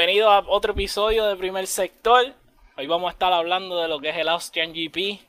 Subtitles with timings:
[0.00, 2.32] bienvenido a otro episodio de Primer Sector.
[2.78, 5.20] Hoy vamos a estar hablando de lo que es el Austrian GP.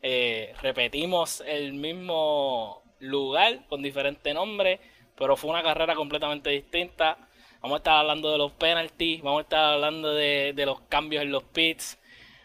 [0.00, 4.78] Eh, repetimos el mismo lugar con diferente nombre,
[5.18, 7.18] pero fue una carrera completamente distinta.
[7.62, 11.32] Vamos a estar hablando de los penalties, vamos a estar hablando de, los cambios en
[11.32, 11.98] los pits,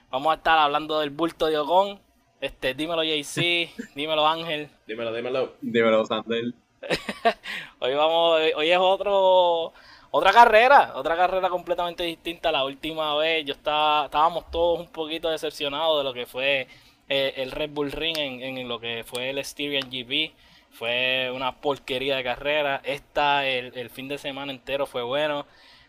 [0.09, 2.02] vamos a estar hablando del bulto de Ocon.
[2.41, 4.68] Este, dímelo JC, dímelo Ángel.
[4.88, 5.54] Dímelo, dímelo.
[5.62, 6.55] Dímelo Sandel.
[7.80, 9.73] hoy vamos, hoy es otro
[10.12, 12.52] otra carrera, otra carrera completamente distinta.
[12.52, 16.68] La última vez yo estaba, estábamos todos un poquito decepcionados de lo que fue
[17.10, 20.34] eh, el Red Bull Ring en, lo que fue el Styrian GP.
[20.72, 22.82] Fue una porquería de carrera.
[22.84, 25.46] Esta, el, fin de semana entero fue bueno.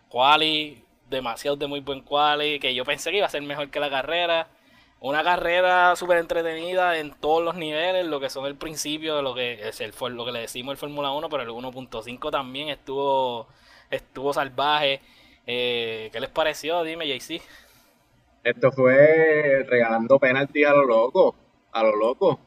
[0.08, 3.80] Quali, demasiado de muy buen quali, que yo pensé que iba a ser mejor que
[3.80, 4.48] la carrera.
[5.00, 9.34] Una carrera súper entretenida en todos los niveles, lo que son el principio de lo
[9.34, 13.46] que es el, lo que le decimos el Fórmula 1, pero el 1.5 también estuvo
[13.90, 15.00] estuvo salvaje.
[15.46, 16.82] Eh, ¿Qué les pareció?
[16.82, 17.40] Dime, JC.
[18.44, 21.34] Esto fue regalando penalti a lo loco,
[21.72, 22.40] a lo loco.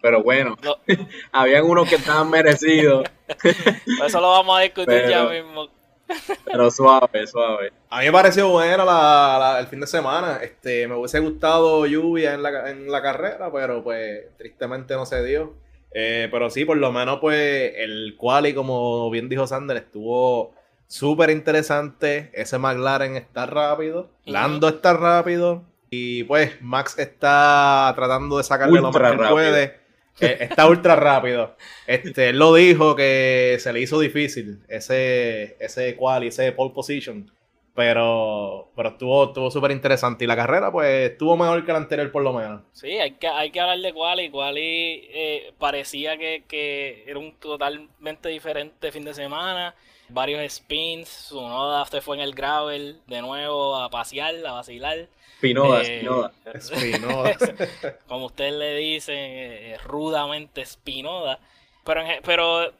[0.00, 0.56] Pero bueno,
[1.32, 3.04] habían unos que estaban merecidos.
[4.06, 5.68] Eso lo vamos a discutir ya mismo.
[6.44, 7.72] pero suave, suave.
[7.88, 10.40] A mí me pareció buena la, el fin de semana.
[10.42, 15.24] Este, me hubiese gustado lluvia en la, en la carrera, pero pues tristemente no se
[15.24, 15.54] dio.
[15.92, 20.54] Eh, pero sí, por lo menos, pues, el quali, como bien dijo Sander, estuvo
[20.86, 22.30] súper interesante.
[22.32, 24.10] Ese McLaren está rápido.
[24.24, 25.64] Lando está rápido.
[25.90, 29.80] Y pues, Max está tratando de sacarle lo más que puede.
[30.20, 31.56] Eh, está ultra rápido.
[31.86, 37.30] Este, él lo dijo que se le hizo difícil ese, ese quali, ese pole position.
[37.80, 40.24] Pero, pero estuvo estuvo súper interesante.
[40.24, 42.60] Y la carrera, pues, estuvo mejor que la anterior, por lo menos.
[42.72, 44.28] Sí, hay que, hay que hablar de Quali.
[44.28, 49.74] Quali eh, parecía que, que, era un totalmente diferente fin de semana.
[50.10, 51.08] Varios spins.
[51.08, 55.08] Su noda se fue en el gravel de nuevo a pasear, a vacilar.
[55.38, 56.06] Spinoda, eh,
[56.60, 57.34] Spinoda.
[58.08, 61.40] como ustedes le dicen, eh, rudamente Spinoda.
[61.82, 62.74] Pero, pero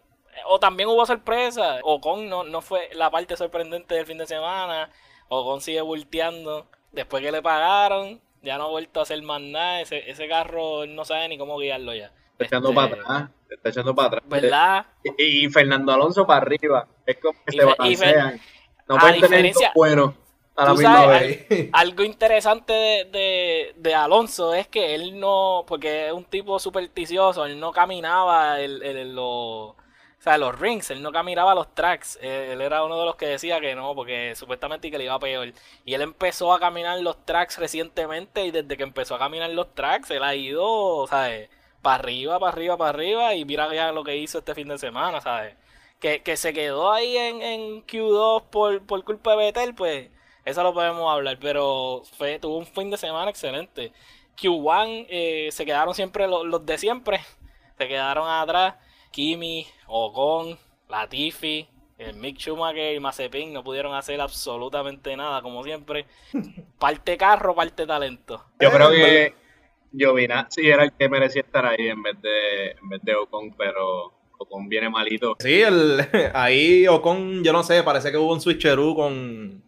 [0.47, 1.81] o también hubo sorpresa.
[1.83, 4.91] Ocon no, no fue la parte sorprendente del fin de semana.
[5.29, 6.67] Ocon sigue volteando.
[6.93, 9.81] Después que le pagaron, ya no ha vuelto a hacer más nada.
[9.81, 12.13] Ese, ese carro no sabe ni cómo guiarlo ya.
[12.33, 13.31] Está echando para este, atrás.
[13.49, 14.25] Está echando para atrás.
[14.27, 14.87] ¿Verdad?
[15.19, 16.89] Y, Fernando Alonso para arriba.
[17.07, 18.41] Es como que se balancean.
[18.89, 20.15] No pueden tener bueno
[20.57, 21.47] a la misma vez.
[21.73, 27.47] Algo interesante de, de, de, Alonso es que él no, porque es un tipo supersticioso,
[27.47, 29.77] él no caminaba el, el, lo,
[30.21, 32.19] o sea, los rings, él no caminaba los tracks.
[32.21, 35.55] Él, era uno de los que decía que no, porque supuestamente que le iba peor.
[35.87, 39.75] Y él empezó a caminar los tracks recientemente y desde que empezó a caminar los
[39.75, 41.49] tracks, él ha ido, ¿sabes?
[41.81, 43.35] Para arriba, para arriba, para arriba.
[43.35, 45.57] Y mira ya lo que hizo este fin de semana, ¿sabes?
[45.99, 50.11] Que, que se quedó ahí en, en Q2 por, por culpa de Betel, pues
[50.45, 51.39] eso lo podemos hablar.
[51.41, 53.93] Pero fue, tuvo un fin de semana excelente.
[54.37, 57.21] Q1 eh, se quedaron siempre los, los de siempre.
[57.79, 58.75] Se quedaron atrás.
[59.11, 66.07] Kimi, Ocon, Latifi, el Mick Schumacher y Mazepin no pudieron hacer absolutamente nada, como siempre.
[66.79, 68.45] Parte carro, parte talento.
[68.59, 69.35] Yo creo que
[69.93, 74.15] Giovinazzi era el que merecía estar ahí en vez de, en vez de Ocon, pero
[74.39, 75.37] Ocon viene malito.
[75.39, 76.01] Sí, el,
[76.35, 79.63] ahí Ocon, yo no sé, parece que hubo un switcheroo con,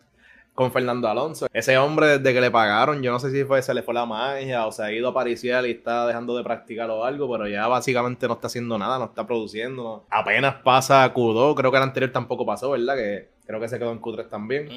[0.54, 1.46] con Fernando Alonso.
[1.52, 4.06] Ese hombre, desde que le pagaron, yo no sé si fue, se le fue la
[4.06, 7.48] magia o se ha ido a pariciar y está dejando de practicar o algo, pero
[7.48, 10.04] ya básicamente no está haciendo nada, no está produciendo.
[10.10, 12.96] Apenas pasa Q2, creo que el anterior tampoco pasó, ¿verdad?
[12.96, 14.68] Que creo que se quedó en Q3 también.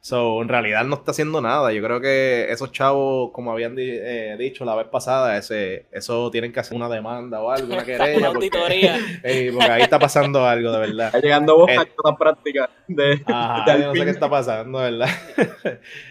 [0.00, 1.72] So, en realidad no está haciendo nada.
[1.72, 6.52] Yo creo que esos chavos, como habían eh, dicho la vez pasada, ese, eso tienen
[6.52, 8.30] que hacer una demanda o algo, una querella.
[8.32, 8.50] porque,
[9.52, 11.06] porque ahí está pasando algo, de verdad.
[11.06, 15.08] Está llegando vos a la práctica de, ajá, no sé qué está pasando, ¿verdad?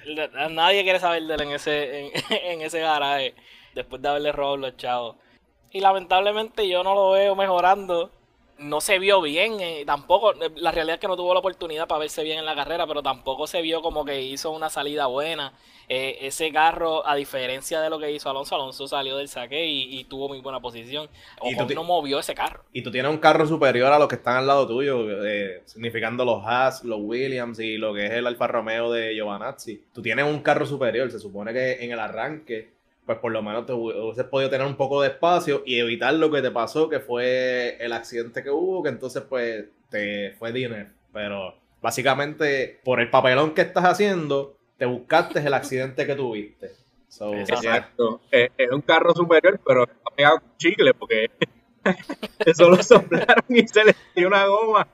[0.52, 3.34] Nadie quiere saber de él en ese, en, en ese garaje
[3.76, 5.16] después de haberle robado los chavos.
[5.72, 8.12] Y lamentablemente yo no lo veo mejorando
[8.60, 11.88] no se vio bien, eh, tampoco, eh, la realidad es que no tuvo la oportunidad
[11.88, 15.08] para verse bien en la carrera, pero tampoco se vio como que hizo una salida
[15.08, 15.54] buena.
[15.88, 20.04] Eh, ese carro, a diferencia de lo que hizo Alonso, Alonso salió del saque y,
[20.04, 21.10] tuvo muy buena posición.
[21.40, 22.64] O no movió ese carro.
[22.72, 25.08] Y tú tienes un carro superior a los que están al lado tuyo,
[25.66, 29.84] significando los Haas, los Williams y lo que es el Alfa Romeo de Giovanazzi.
[29.92, 32.79] Tú tienes un carro superior, se supone que en el arranque
[33.10, 36.30] pues por lo menos te hubieses podido tener un poco de espacio y evitar lo
[36.30, 40.92] que te pasó, que fue el accidente que hubo, que entonces pues te fue dinero.
[41.12, 46.70] Pero básicamente por el papelón que estás haciendo, te buscaste el accidente que tuviste.
[47.32, 48.22] Exacto.
[48.30, 51.32] Es, un carro superior, pero ha pegado chicle porque
[52.46, 54.88] eso lo soplaron y se le dio una goma.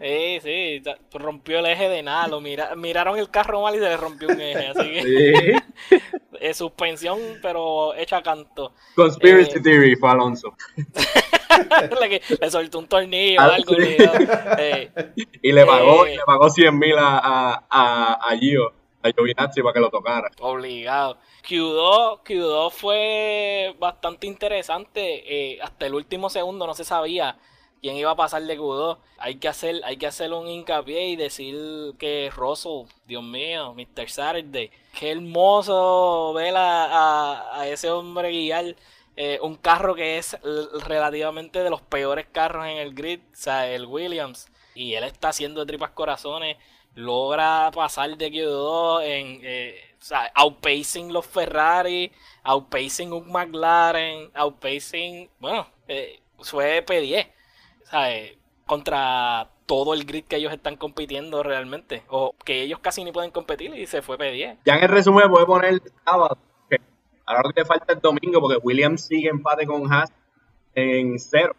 [0.00, 0.82] Sí, sí,
[1.12, 4.40] rompió el eje de nada, lo miraron el carro mal y se le rompió un
[4.40, 6.52] eje, así que sí.
[6.54, 8.72] suspensión, pero hecha canto.
[8.94, 10.54] Conspiracy eh, theory fue Alonso.
[12.40, 13.74] le, soltó un tornillo o ah, algo.
[14.58, 14.90] Eh,
[15.42, 19.62] y le pagó, eh, le pagó 100 mil a, a, a, a Gio, a Giovinazzi
[19.62, 20.30] para que lo tocara.
[20.40, 21.18] Obligado.
[21.48, 25.58] Q2, Q2 fue bastante interesante.
[25.62, 27.38] hasta el último segundo no se sabía
[27.80, 28.98] quién iba a pasar de Q2.
[29.18, 34.08] Hay que hacer, hay que hacer un hincapié y decir que Russell, Dios mío, Mr.
[34.08, 38.76] Saturday, qué hermoso ver a, ese hombre guiar
[39.16, 40.36] eh, un carro que es
[40.86, 44.48] relativamente de los peores carros en el grid, o sea, el Williams.
[44.74, 46.56] Y él está haciendo tripas corazones,
[46.94, 52.12] logra pasar de Q2 en, eh, o sea, outpacing los Ferrari,
[52.44, 57.26] outpacing un McLaren, outpacing, bueno, eh, fue P10
[58.66, 62.02] contra todo el grid que ellos están compitiendo realmente.
[62.08, 64.58] O que ellos casi ni pueden competir y se fue P10.
[64.64, 66.38] Ya en el resumen puede poner el sábado.
[67.26, 70.10] Ahora que te falta el domingo porque Williams sigue empate con Haas
[70.74, 71.54] en cero.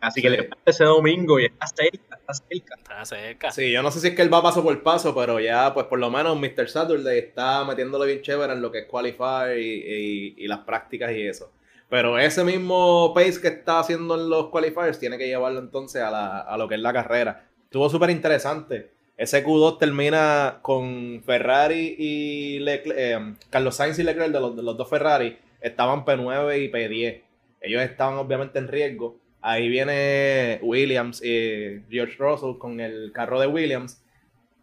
[0.00, 2.74] Así que le falta ese domingo y está cerca, está cerca.
[2.76, 3.50] Está cerca.
[3.50, 5.86] Sí, yo no sé si es que él va paso por paso, pero ya, pues
[5.86, 6.68] por lo menos Mr.
[6.68, 11.50] Saturday está metiéndole bien chévere en lo que es qualify y las prácticas y eso.
[11.94, 16.56] Pero ese mismo pace que está haciendo en los qualifiers tiene que llevarlo entonces a,
[16.58, 17.46] lo que es la carrera.
[17.62, 18.90] Estuvo súper interesante.
[19.16, 24.64] Ese Q2 termina con Ferrari y Leclerc, eh, Carlos Sainz y Leclerc de los, de
[24.64, 27.22] los dos Ferrari estaban P9 y P10.
[27.60, 29.16] Ellos estaban obviamente en riesgo.
[29.40, 34.02] Ahí viene Williams y George Russell con el carro de Williams.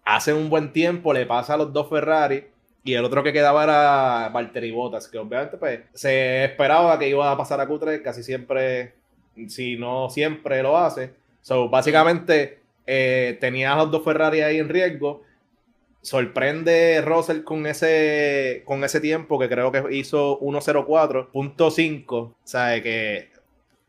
[0.04, 2.51] Hacen un buen tiempo, le pasa a los dos Ferrari
[2.84, 7.32] y el otro que quedaba era Valtteri Bottas, que obviamente pues se esperaba que iba
[7.32, 8.94] a pasar a Q3, casi siempre,
[9.48, 11.14] si no siempre lo hace.
[11.42, 15.22] So, básicamente eh, tenía a los dos Ferrari ahí en riesgo.
[16.02, 22.12] Sorprende Russell con ese, con ese tiempo que creo que hizo 1.04.5.
[22.12, 23.30] O sea, que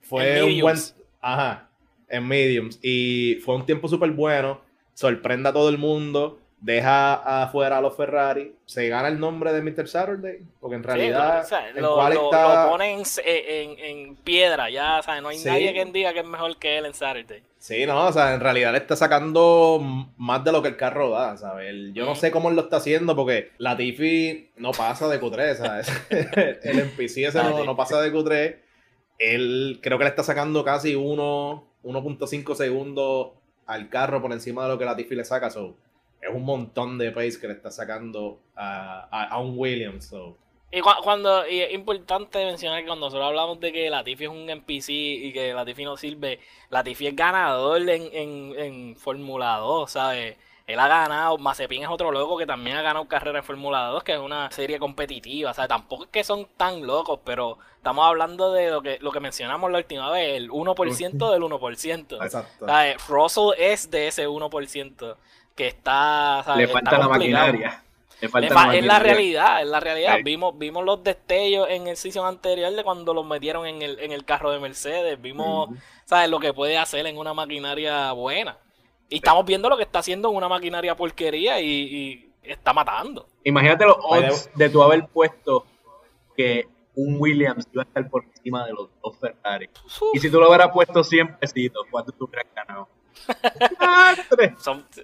[0.02, 0.76] fue un buen...
[1.22, 1.70] Ajá,
[2.10, 2.78] en mediums.
[2.82, 4.60] Y fue un tiempo súper bueno.
[4.92, 9.60] Sorprende a todo el mundo deja afuera a los Ferrari, se gana el nombre de
[9.62, 9.88] Mr.
[9.88, 11.44] Saturday, porque en realidad
[11.74, 11.96] lo,
[12.70, 16.78] ponen en, piedra, ya, o sea, no hay nadie que diga que es mejor que
[16.78, 17.42] él en Saturday.
[17.58, 19.80] Sí, no, o sea, en realidad le está sacando
[20.16, 21.74] más de lo que el carro da, ¿sabes?
[21.94, 25.56] Yo no sé cómo él lo está haciendo porque la Tiffy no pasa de Q3,
[25.56, 25.88] ¿sabes?
[26.10, 28.56] el NPC ese no, no, pasa de Q3.
[29.18, 33.32] Él creo que le está sacando casi 1.5 segundos
[33.66, 35.76] al carro por encima de lo que la Tiffy le saca, so
[36.22, 40.14] es un montón de pace que le está sacando a, un Williams.
[40.70, 44.48] Y cuando y es importante mencionar que cuando nosotros hablamos de que Latifi es un
[44.48, 46.38] NPC y que Latifi no sirve,
[46.70, 50.36] Latifi es ganador en, en, en Fórmula 2, ¿sabes?
[50.66, 54.04] Él ha ganado, Mazepin es otro loco que también ha ganado carrera en Fórmula 2,
[54.04, 58.06] que es una serie competitiva, o sea, tampoco es que son tan locos, pero estamos
[58.06, 62.24] hablando de lo que, lo que mencionamos la última vez, el 1% del 1%.
[62.24, 62.66] Exacto.
[63.08, 65.16] Russell es de ese 1%
[65.54, 66.44] que está.
[66.56, 67.82] Le falta la maquinaria.
[68.20, 70.18] Le falta Es la realidad, es la realidad.
[70.24, 74.12] Vimos, vimos los destellos en el season anterior de cuando los metieron en el, en
[74.12, 75.20] el carro de Mercedes.
[75.20, 75.70] Vimos,
[76.04, 76.30] ¿sabes?
[76.30, 78.56] Lo que puede hacer en una maquinaria buena.
[79.08, 83.26] Y estamos viendo lo que está haciendo en una maquinaria porquería y, está matando.
[83.44, 85.64] Imagínate los odds de tu haber puesto
[86.36, 89.68] que un Williams iba a estar por encima de los dos Ferrari.
[90.12, 92.88] Y si tú lo hubieras puesto 100 pesitos, ¿cuánto tú hubieras ganado?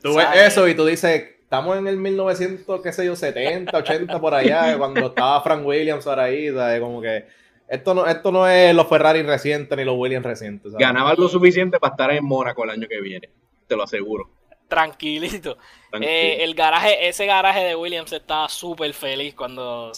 [0.02, 4.20] Tú ves eso y tú dices, estamos en el 1900, qué sé yo, 70, 80
[4.20, 6.50] por allá, cuando estaba Frank Williams ahora ahí,
[6.80, 7.26] como que
[7.68, 10.72] esto no, esto no es los Ferrari recientes ni los Williams recientes.
[10.74, 13.30] Ganaba lo suficiente para estar en Mónaco el año que viene,
[13.66, 14.28] te lo aseguro.
[14.68, 15.56] Tranquilito.
[16.02, 19.92] Eh, el garaje, ese garaje de Williams estaba súper feliz cuando,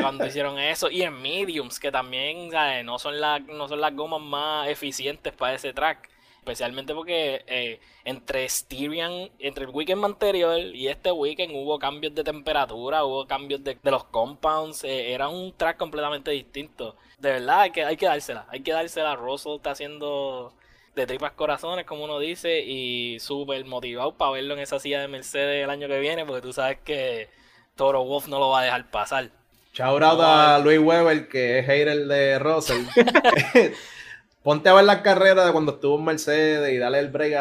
[0.00, 0.90] cuando hicieron eso.
[0.90, 2.50] Y en mediums, que también
[2.84, 8.48] no son no son las gomas más eficientes para ese track especialmente porque eh, entre
[8.48, 13.76] Styrian, entre el weekend anterior y este weekend hubo cambios de temperatura, hubo cambios de,
[13.82, 16.96] los compounds, eh, era un track completamente distinto.
[17.18, 19.16] De verdad, hay que, hay que dársela, hay que dársela.
[19.16, 20.54] Russell está haciendo
[20.94, 25.08] de tripas corazones, como uno dice, y súper motivado para verlo en esa silla de
[25.08, 27.28] Mercedes el año que viene, porque tú sabes que
[27.76, 29.30] Toro Wolf no lo va a dejar pasar.
[29.74, 32.84] Shout out a Luis Weber, que es hater de Russell.
[34.42, 37.32] Ponte a ver la carrera de cuando estuvo en Mercedes y dale el break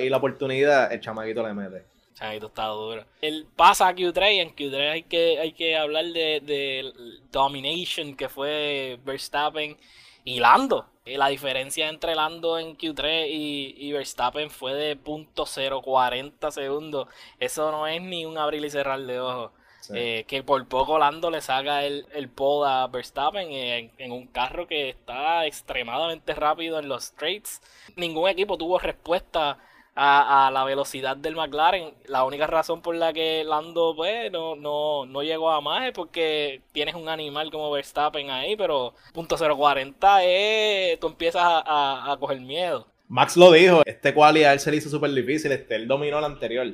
[0.00, 1.84] y la oportunidad, el chamaquito le mete.
[2.14, 3.04] Chamaquito está duro.
[3.20, 6.92] Él pasa a Q3 y en Q3 hay que, hay que hablar de, de
[7.30, 9.76] Domination que fue Verstappen
[10.24, 17.08] Y Lando, la diferencia entre Lando en Q3 y, Verstappen fue de .040 segundos.
[17.40, 19.50] Eso no es ni un abrir y cerrar de ojos.
[19.94, 24.26] Eh, que por poco Lando le saca el, el pod a Verstappen en, en, un
[24.26, 27.60] carro que está extremadamente rápido en los straights.
[27.96, 29.58] Ningún equipo tuvo respuesta
[29.94, 31.92] a, la velocidad del McLaren.
[32.06, 36.62] La única razón por la que Lando pues, no, no, llegó a más es porque
[36.72, 42.86] tienes un animal como Verstappen ahí, pero punto .040 es, tú empiezas a, coger miedo.
[43.08, 46.18] Max lo dijo, este quali a él se le hizo súper difícil, este, él dominó
[46.18, 46.66] el anterior,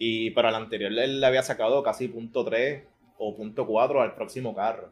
[0.00, 2.82] y pero el anterior él le había sacado casi punto .3
[3.18, 4.90] o punto .4 al próximo carro.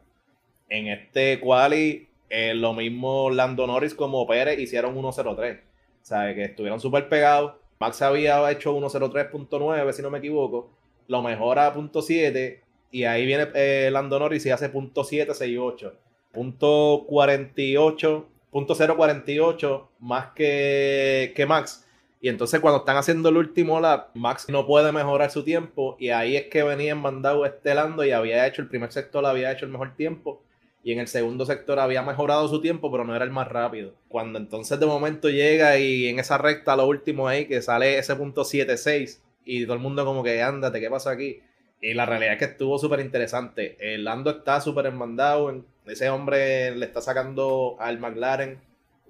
[0.68, 5.60] En este quali, eh, lo mismo Lando Norris como Pérez hicieron 1.03.
[5.60, 10.70] O sea, que estuvieron súper pegados Max había hecho 1.03.9, si no me equivoco.
[11.06, 12.60] Lo mejora a .7
[12.90, 15.92] y ahí viene eh, Lando Norris y hace .768.
[16.32, 21.87] Punto 48, punto 048 más que, que Max.
[22.20, 25.96] Y entonces cuando están haciendo el último lap, Max no puede mejorar su tiempo.
[26.00, 29.52] Y ahí es que venían mandado este Lando y había hecho el primer sector, había
[29.52, 30.42] hecho el mejor tiempo
[30.82, 33.94] y en el segundo sector había mejorado su tiempo, pero no era el más rápido.
[34.08, 38.16] Cuando entonces de momento llega y en esa recta, lo último ahí, que sale ese
[38.16, 41.42] punto 7-6 y todo el mundo como que ándate, ¿qué pasa aquí?
[41.80, 43.76] Y la realidad es que estuvo súper interesante.
[43.80, 45.62] El Lando está súper enmandado.
[45.86, 48.58] Ese hombre le está sacando al McLaren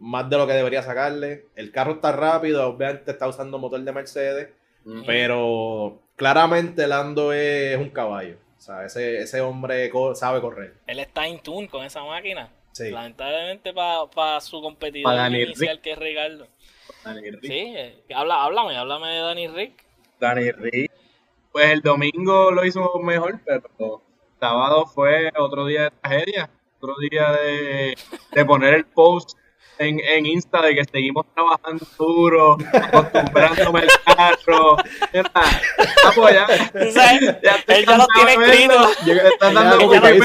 [0.01, 1.47] más de lo que debería sacarle.
[1.57, 4.49] El carro está rápido, obviamente está usando motor de Mercedes,
[5.07, 8.37] pero claramente Lando es un caballo.
[8.57, 10.75] O sea, ese, ese hombre sabe correr.
[10.87, 12.51] Él está en tune con esa máquina.
[12.73, 12.91] Sí.
[12.91, 16.47] Lamentablemente para su competidor inicial que es Ricardo.
[17.05, 17.43] Dani Rick.
[17.43, 19.85] Sí, eh, habla, háblame, háblame de Dani Rick.
[20.21, 20.93] Dani Rick.
[21.53, 24.03] Pues el domingo lo hizo mejor, pero
[24.39, 26.51] sábado fue otro día de tragedia.
[26.81, 27.97] Otro día de,
[28.33, 29.37] de poner el post
[29.79, 34.77] en, en Insta de que seguimos trabajando duro, acostumbrándome al carro.
[36.05, 36.47] Vamos ya.
[36.93, 38.91] Ya Él ya lo tiene escrito.
[39.33, 40.19] Están dando como de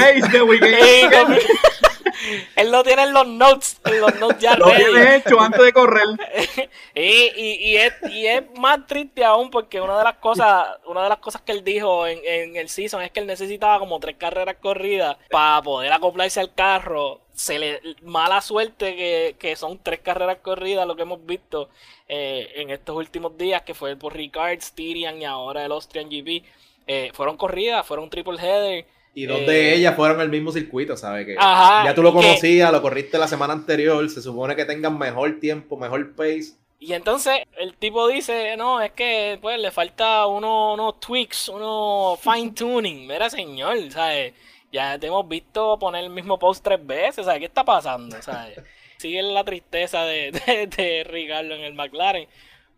[2.56, 5.72] Él lo tiene en los notes, en los notes ya Lo tiene hecho antes de
[5.72, 6.06] correr.
[6.94, 11.02] y, y, y, es, y es más triste aún porque una de las cosas, una
[11.02, 14.00] de las cosas que él dijo en, en el season es que él necesitaba como
[14.00, 17.20] tres carreras corridas para poder acoplarse al carro.
[17.34, 21.68] Se le mala suerte que, que, son tres carreras corridas lo que hemos visto
[22.08, 26.08] eh, en estos últimos días que fue el por Ricard, Styrian y ahora el Austrian
[26.08, 26.44] GP
[26.86, 30.96] eh, fueron corridas fueron triple header y dos de eh, ellas fueron el mismo circuito,
[30.96, 31.26] ¿sabes?
[31.26, 35.38] Que ya tú lo conocías, lo corriste la semana anterior, se supone que tengan mejor
[35.38, 36.54] tiempo, mejor pace.
[36.80, 42.18] Y entonces el tipo dice, no, es que pues le falta unos uno tweaks, uno
[42.20, 43.06] fine tuning.
[43.08, 44.34] Mira, señor, ¿sabes?
[44.72, 47.38] Ya te hemos visto poner el mismo post tres veces, ¿sabes?
[47.38, 48.20] ¿Qué está pasando?
[48.20, 48.60] ¿sabes?
[48.98, 52.28] Sigue la tristeza de, de, de Ricardo en el McLaren.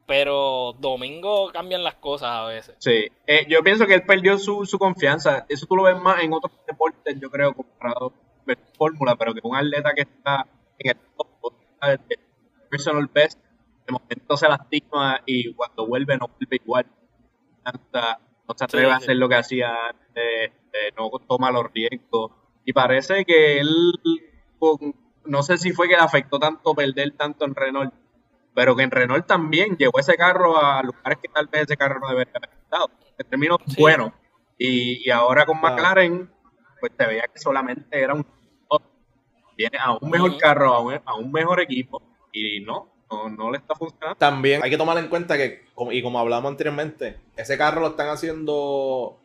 [0.06, 2.76] Pero domingo cambian las cosas a veces.
[2.78, 5.46] Sí, eh, yo pienso que él perdió su, su, confianza.
[5.48, 8.12] Eso tú lo ves más en otros deportes, yo creo, comparado
[8.44, 10.46] con Fórmula, pero que un atleta que está
[10.78, 11.52] en el top
[12.08, 12.18] de
[12.70, 13.38] personal best,
[13.86, 16.86] de momento se lastima y cuando vuelve no vuelve igual.
[17.64, 20.52] No se atreve a hacer lo que hacía antes
[20.96, 22.32] no toma los riesgos.
[22.64, 23.70] Y parece que él,
[25.24, 27.94] no sé si fue que le afectó tanto perder tanto en Renault,
[28.56, 32.00] pero que en Renault también llevó ese carro a lugares que tal vez ese carro
[32.00, 32.90] no debería haber estado.
[33.18, 34.14] En términos bueno
[34.56, 36.30] Y, ahora con McLaren,
[36.80, 38.26] pues te veía que solamente era un.
[39.58, 43.50] Viene a un mejor carro, a un, a un mejor equipo, y no, no, no,
[43.50, 44.16] le está funcionando.
[44.16, 48.08] También hay que tomar en cuenta que, y como hablamos anteriormente, ese carro lo están
[48.08, 49.18] haciendo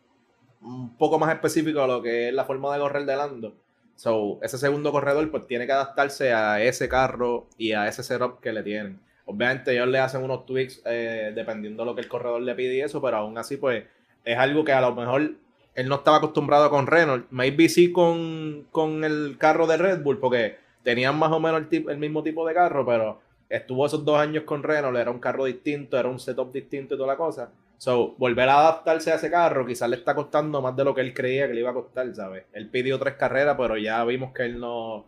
[0.60, 3.54] un poco más específico a lo que es la forma de correr de Lando.
[3.96, 8.40] So, ese segundo corredor pues tiene que adaptarse a ese carro y a ese setup
[8.40, 9.00] que le tienen.
[9.26, 12.76] Obviamente ellos le hacen unos tweaks eh, dependiendo de lo que el corredor le pide
[12.76, 13.84] y eso, pero aún así pues
[14.24, 15.32] es algo que a lo mejor
[15.74, 17.26] él no estaba acostumbrado con Renault.
[17.30, 21.90] Maybe sí con, con el carro de Red Bull porque tenían más o menos el,
[21.90, 25.44] el mismo tipo de carro, pero estuvo esos dos años con Renault, era un carro
[25.44, 27.50] distinto, era un setup distinto y toda la cosa.
[27.82, 31.00] So, volver a adaptarse a ese carro quizás le está costando más de lo que
[31.00, 32.44] él creía que le iba a costar, ¿sabes?
[32.52, 35.04] Él pidió tres carreras, pero ya vimos que él no...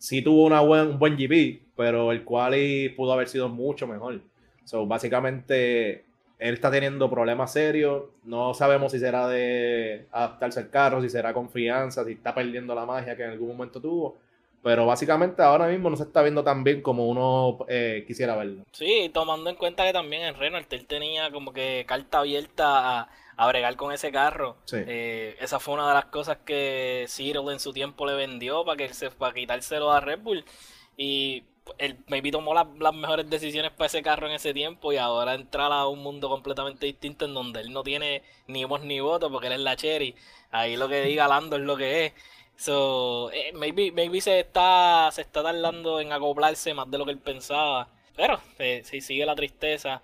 [0.00, 4.22] Sí tuvo una buen, un buen GP, pero el quali pudo haber sido mucho mejor.
[4.64, 6.06] So, básicamente,
[6.38, 8.04] él está teniendo problemas serios.
[8.24, 12.86] No sabemos si será de adaptarse al carro, si será confianza, si está perdiendo la
[12.86, 14.16] magia que en algún momento tuvo.
[14.62, 18.64] Pero básicamente ahora mismo no se está viendo tan bien como uno eh, quisiera verlo.
[18.72, 23.08] Sí, tomando en cuenta que también en Renault él tenía como que carta abierta a,
[23.40, 24.58] a bregar con ese carro.
[24.70, 28.76] Eh, esa fue una de las cosas que Cyril en su tiempo le vendió para
[28.76, 30.44] que se para quitárselo a Red Bull.
[30.98, 31.44] y
[31.78, 35.32] él maybe tomó las, las mejores decisiones para ese carro en ese tiempo y ahora
[35.32, 39.30] entrar a un mundo completamente distinto en donde él no tiene ni voz ni voto
[39.30, 40.14] porque él es la Cherry.
[40.50, 42.12] Ahí lo que diga Lando es lo que es.
[42.56, 47.12] So, eh, maybe, maybe se está, se está tardando en acoplarse más de lo que
[47.12, 47.88] él pensaba.
[48.14, 50.02] Pero eh, si sigue la tristeza,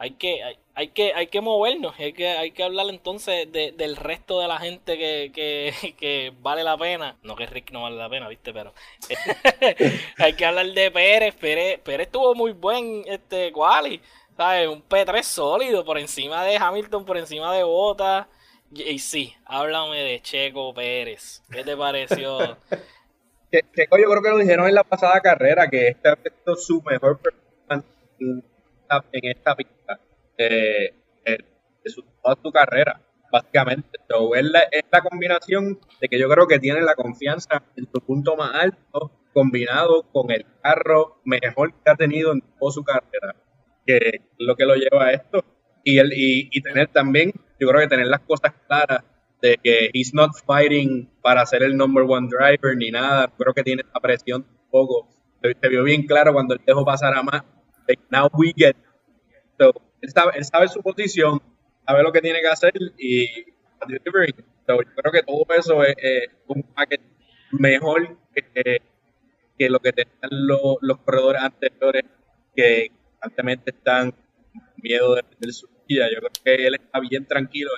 [0.00, 3.72] hay que, hay, hay, que, hay que movernos, hay que, hay que hablar entonces de,
[3.72, 7.18] del resto de la gente que, que, que, vale la pena.
[7.22, 8.72] No que Rick no vale la pena, viste, pero
[10.18, 11.34] hay que hablar de Pérez.
[11.34, 14.00] Pérez, Pérez tuvo muy buen este quali,
[14.38, 14.68] ¿sabes?
[14.68, 18.26] Un P3 sólido por encima de Hamilton, por encima de Bottas.
[18.72, 21.42] Y sí, háblame de Checo Pérez.
[21.50, 22.56] ¿Qué te pareció?
[23.52, 26.80] Checo, yo creo que lo dijeron en la pasada carrera, que este ha sido su
[26.80, 27.84] mejor performance
[29.12, 30.00] en esta pista
[30.40, 31.38] eh,
[31.84, 33.00] de, su, toda su carrera,
[33.32, 33.98] básicamente.
[34.34, 38.00] es, la, es, la, combinación de que yo creo que tiene la confianza en su
[38.00, 43.36] punto más alto, combinado con el carro mejor que ha tenido en toda su carrera,
[43.86, 45.44] que es lo que lo lleva a esto.
[45.84, 49.04] Y, el, y, y tener también yo creo que tener las cosas claras
[49.42, 53.62] de que he's not fighting para ser el number one driver ni nada, creo que
[53.62, 55.08] tiene la presión un poco.
[55.42, 57.42] Se, vio bien claro cuando él dejó pasar a más.
[58.10, 58.76] Now we get.
[59.58, 61.40] So, él, sabe, su posición,
[61.86, 66.62] sabe lo que tiene que hacer y so, yo creo que todo eso es, un
[66.62, 67.04] paquete
[67.52, 68.80] mejor que,
[69.58, 72.04] que, lo que tenían los, los corredores anteriores
[72.54, 72.90] que
[73.20, 74.20] constantemente están con
[74.82, 77.70] miedo de perder su yo creo que él está bien tranquilo.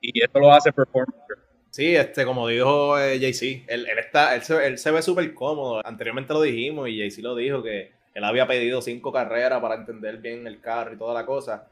[0.00, 1.20] Y esto lo hace performance.
[1.70, 5.34] Sí, este, como dijo eh, JC, él, él, está, él, se, él se ve súper
[5.34, 5.84] cómodo.
[5.84, 10.18] Anteriormente lo dijimos y JC lo dijo que él había pedido cinco carreras para entender
[10.18, 11.68] bien el carro y toda la cosa.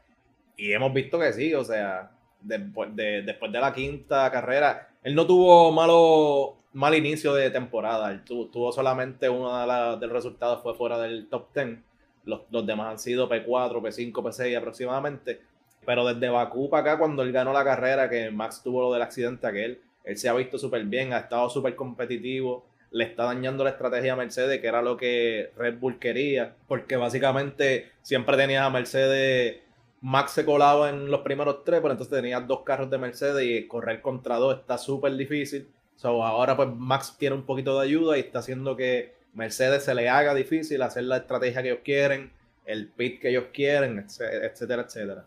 [0.57, 5.15] Y hemos visto que sí, o sea, después de, después de la quinta carrera, él
[5.15, 8.23] no tuvo malo, mal inicio de temporada.
[8.23, 11.79] Tuvo, solamente uno de, de los resultados fue fuera del top 10
[12.25, 15.41] los, los demás han sido P4, P5, P6 aproximadamente.
[15.85, 19.01] Pero desde Bakú para acá, cuando él ganó la carrera, que Max tuvo lo del
[19.01, 23.63] accidente aquel, él se ha visto súper bien, ha estado súper competitivo, le está dañando
[23.63, 28.63] la estrategia a Mercedes, que era lo que Red Bull quería, porque básicamente siempre tenías
[28.63, 29.57] a Mercedes,
[30.01, 33.67] Max se colaba en los primeros tres, pero entonces tenías dos carros de Mercedes y
[33.67, 35.67] correr contra dos está súper difícil.
[35.95, 39.95] So, ahora pues Max tiene un poquito de ayuda y está haciendo que Mercedes se
[39.95, 42.31] le haga difícil hacer la estrategia que ellos quieren,
[42.65, 45.25] el pit que ellos quieren, etcétera, etcétera.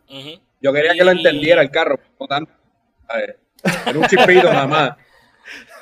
[0.60, 2.52] Yo quería que lo entendiera el carro, no tanto.
[3.86, 4.96] Era un chispito nada más.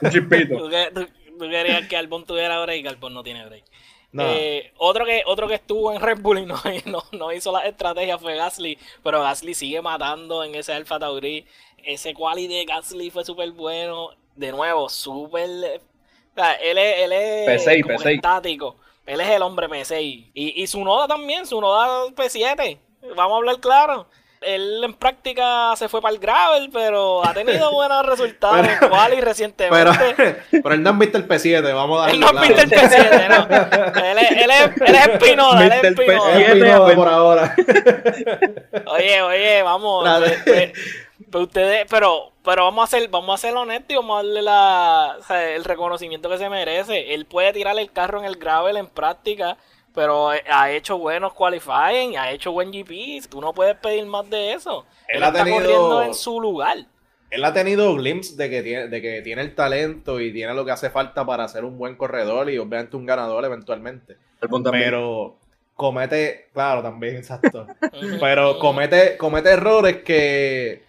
[0.00, 0.70] Un chispito.
[0.94, 1.06] ¿Tú,
[1.38, 3.64] querías que Albon tuviera break, Albon no tiene break.
[4.16, 8.16] Eh, otro, que, otro que estuvo en Red Bull y no, no, hizo la estrategia
[8.16, 11.44] fue Gasly, pero Gasly sigue matando en ese Alfa Tauri.
[11.78, 14.10] Ese quali de Gasly fue súper bueno.
[14.36, 15.80] De nuevo, súper
[16.34, 17.66] o sea, él es, él es
[18.06, 18.76] estático.
[19.06, 20.30] Él es el hombre P6.
[20.34, 22.78] Y, y su noda también, su noda P7.
[23.14, 24.06] Vamos a hablar claro.
[24.44, 29.20] Él en práctica se fue para el gravel, pero ha tenido buenos resultados en quali
[29.20, 30.14] recientemente.
[30.16, 32.62] Pero, pero, él no ha visto el P7, vamos a darle Él no ha visto
[32.62, 34.04] el P7, no.
[34.04, 36.94] Él es, él es, él es Espinoda, él es Espinoda.
[36.94, 37.54] por ahora.
[38.86, 40.08] Oye, oye, vamos.
[41.30, 44.42] Pero ustedes, pero, pero vamos a ser, vamos a ser honestos y vamos a darle
[44.42, 45.16] la,
[45.54, 47.14] el reconocimiento que se merece.
[47.14, 49.56] Él puede tirar el carro en el gravel en práctica,
[49.94, 53.28] pero ha hecho buenos qualifying, ha hecho buen GP.
[53.30, 54.84] Tú no puedes pedir más de eso.
[55.08, 56.78] Él, ha está tenido, corriendo en su lugar.
[57.30, 60.64] Él ha tenido glimpse de que tiene, de que tiene el talento y tiene lo
[60.64, 64.16] que hace falta para ser un buen corredor y obviamente un ganador eventualmente.
[64.40, 65.38] Pero
[65.74, 67.66] comete, claro, también, exacto.
[68.20, 70.82] pero comete, comete errores que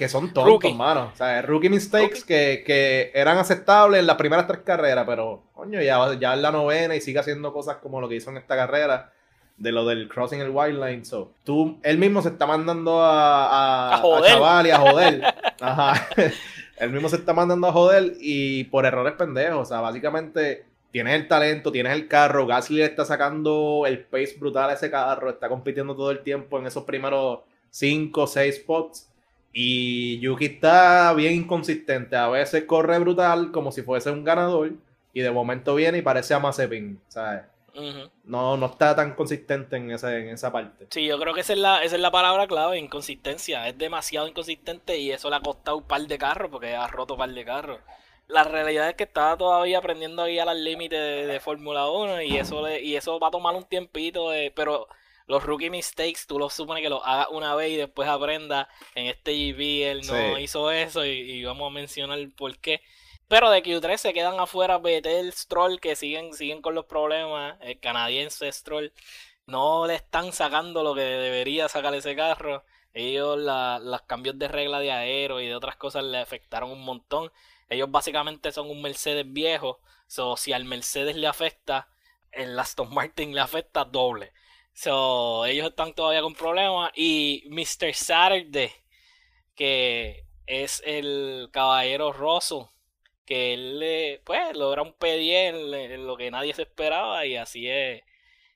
[0.00, 1.10] que son tontos, mano.
[1.12, 5.82] O sea, rookie mistakes Que, que, eran aceptables en las primeras tres carreras, pero, coño,
[5.82, 8.56] ya, ya en la novena y sigue haciendo cosas como lo que hizo en esta
[8.56, 9.12] carrera,
[9.58, 11.04] de lo del crossing el wildline.
[11.04, 15.22] So, tú, él mismo se está mandando a, a, a, chaval y a joder.
[15.60, 16.08] Ajá.
[16.78, 19.60] él mismo se está mandando a joder y por errores pendejos.
[19.60, 22.46] O sea, básicamente tienes el talento, tienes el carro.
[22.46, 26.58] Gasly le está sacando el pace brutal a ese carro, está compitiendo todo el tiempo
[26.58, 29.09] en esos primeros 5 o 6 spots
[29.52, 32.16] y Yuki está bien inconsistente.
[32.16, 34.72] A veces corre brutal como si fuese un ganador.
[35.12, 37.42] Y de momento viene y parece a Mazepin, ¿sabes?
[38.24, 40.86] no, no está tan consistente en esa, en esa parte.
[40.90, 43.66] Sí, yo creo que esa es, la, esa es la palabra clave, inconsistencia.
[43.68, 47.14] Es demasiado inconsistente y eso le ha costado un par de carros porque ha roto
[47.14, 47.80] un par de carros.
[48.28, 52.36] La realidad es que está todavía aprendiendo a guiar al límite de, Fórmula 1 y
[52.36, 54.86] eso, le, y eso va a tomar un tiempito, pero
[55.26, 58.68] los rookie mistakes, tú lo supones que lo hagas una vez y después aprenda.
[58.94, 62.80] En este GP él no hizo eso y, vamos a mencionar por qué.
[63.28, 67.56] Pero de Q3 se quedan afuera Betel, Stroll, que siguen, siguen con los problemas.
[67.60, 68.92] El canadiense Stroll
[69.46, 72.64] no le están sacando lo que debería sacar ese carro.
[72.92, 77.30] Ellos los cambios de regla de aero y de otras cosas le afectaron un montón.
[77.68, 79.80] Ellos básicamente son un Mercedes viejo.
[80.08, 81.88] So, si al Mercedes le afecta,
[82.32, 84.32] el Aston Martin le afecta doble.
[84.82, 86.90] So, ellos están todavía con problemas.
[86.94, 87.92] Y Mr.
[87.92, 88.70] Saturday,
[89.54, 92.70] que es el caballero roso,
[93.26, 97.26] que él pues logra un P10 en, lo que nadie se esperaba.
[97.26, 98.02] Y así es.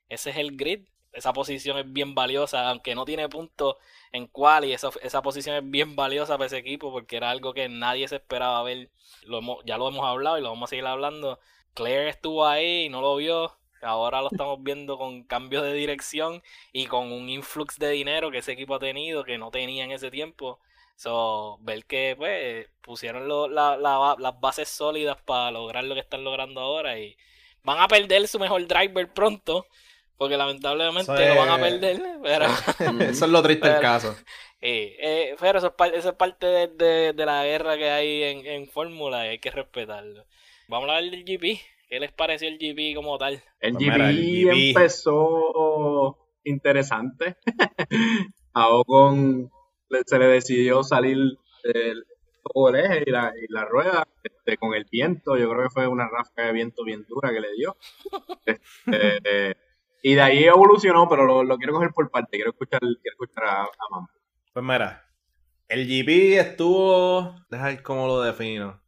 [0.09, 0.87] Ese es el grid.
[1.13, 3.75] Esa posición es bien valiosa, aunque no tiene puntos
[4.11, 7.53] en cual y esa, esa posición es bien valiosa para ese equipo porque era algo
[7.53, 8.89] que nadie se esperaba ver.
[9.25, 11.39] Lo ya lo hemos hablado y lo vamos a seguir hablando.
[11.75, 13.55] Claire estuvo ahí y no lo vio.
[13.85, 16.41] Ahora lo estamos viendo con cambios de dirección
[16.73, 19.91] y con un influx de dinero que ese equipo ha tenido que no tenía en
[19.91, 20.59] ese tiempo.
[20.95, 26.97] So, ver que pues pusieron las bases sólidas para lograr lo que están logrando ahora
[26.97, 27.17] y
[27.63, 29.65] van a perder su mejor driver pronto
[30.17, 32.01] porque lamentablemente lo van a perder.
[32.23, 32.45] Pero,
[33.01, 34.15] eso es lo triste del caso.
[34.61, 39.23] Eh, pero eso es, eso es parte de, la guerra que hay en, en Fórmula
[39.25, 40.25] y hay que respetarlo.
[40.67, 41.74] Vamos a hablar del GP.
[41.87, 43.41] ¿Qué les pareció el GP como tal?
[43.59, 47.37] El, pues GP, empezó interesante.
[48.53, 49.51] A Ocon
[50.05, 51.17] se le decidió salir
[51.63, 52.05] el
[52.75, 55.37] eje y la, y la rueda este, con el viento.
[55.37, 57.75] Yo creo que fue una ráfaga de viento bien dura que le dio.
[58.85, 59.57] Este,
[60.03, 62.37] y de ahí evolucionó, pero lo, quiero coger por parte.
[62.37, 64.07] Quiero escuchar, quiero escuchar a, a
[64.53, 65.03] Pues mira,
[65.67, 67.35] el GP estuvo.
[67.49, 68.84] Deja ver cómo lo defino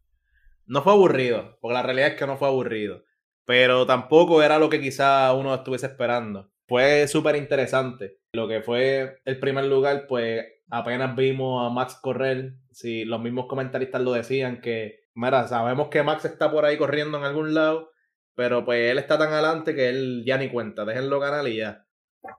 [0.68, 3.04] no fue aburrido, porque la realidad es que no fue aburrido,
[3.46, 6.52] pero tampoco era lo que quizá uno estuviese esperando.
[6.68, 8.20] Fue súper interesante.
[8.34, 13.48] Lo que fue el primer lugar, pues apenas vimos a Max correr, si los mismos
[13.48, 17.92] comentaristas lo decían, que, mira, sabemos que Max está por ahí corriendo en algún lado,
[18.36, 21.86] pero pues él está tan adelante que él ya ni cuenta, déjenlo ganar y ya.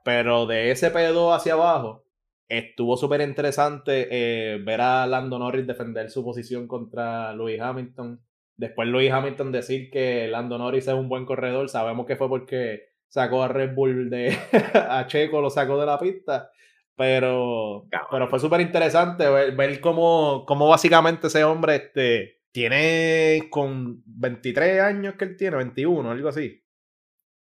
[0.05, 2.05] Pero de ese P2 hacia abajo,
[2.49, 8.21] Estuvo súper interesante eh, ver a Lando Norris defender su posición contra Lewis Hamilton.
[8.57, 11.69] Después Lewis Hamilton decir que Lando Norris es un buen corredor.
[11.69, 14.35] Sabemos que fue porque sacó a Red Bull de
[14.75, 16.51] a Checo, lo sacó de la pista.
[16.97, 24.81] Pero, pero fue súper interesante ver, cómo, cómo, básicamente ese hombre este, tiene con 23
[24.81, 26.61] años que él tiene, 21, algo así.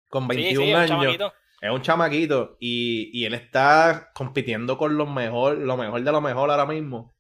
[0.09, 1.33] Con 21 años
[1.65, 6.21] es un chamaquito y, y, él está compitiendo con lo mejor, lo mejor de lo
[6.21, 7.15] mejor ahora mismo.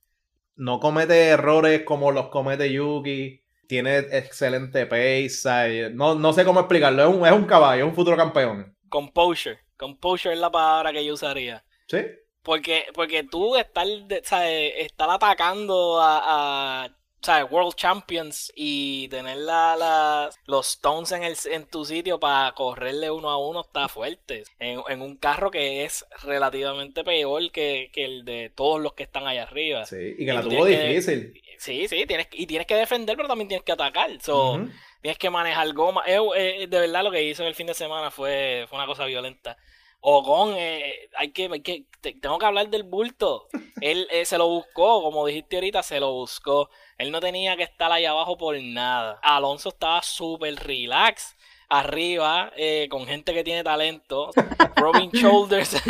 [0.54, 3.40] No comete errores como los comete Yuki.
[3.66, 5.90] Tiene excelente pace.
[5.94, 7.02] No, no sé cómo explicarlo.
[7.02, 8.76] Es un, es un caballo, es un futuro campeón.
[8.90, 9.60] Composure.
[9.78, 11.64] Composure es la palabra que yo usaría.
[11.88, 12.02] Sí.
[12.42, 21.12] Porque, porque tú estar, estar atacando a sea, World Champions y tener la, los Stones
[21.12, 24.44] en, el, en tu sitio para correrle uno a uno está fuerte.
[24.58, 29.44] En, un carro que es relativamente peor que, el de todos los que están allá
[29.44, 29.86] arriba.
[29.86, 31.40] Sí, y que la tuvo difícil.
[31.58, 34.10] sí, sí, tienes, y tienes que defender, pero también tienes que atacar.
[34.20, 34.60] So,
[35.04, 36.02] Tienes que manejar goma.
[36.06, 39.58] de verdad lo que hizo en el fin de semana fue, fue una cosa violenta.
[40.06, 41.86] Ocon, eh, hay que, hay que,
[42.20, 43.48] tengo que hablar del bulto.
[43.80, 46.68] Él eh, se lo buscó, como dijiste ahorita, se lo buscó.
[46.98, 49.18] Él no tenía que estar ahí abajo por nada.
[49.22, 51.36] Alonso estaba súper relax
[51.68, 54.30] arriba eh, con gente que tiene talento.
[54.76, 55.82] Robin Shoulders.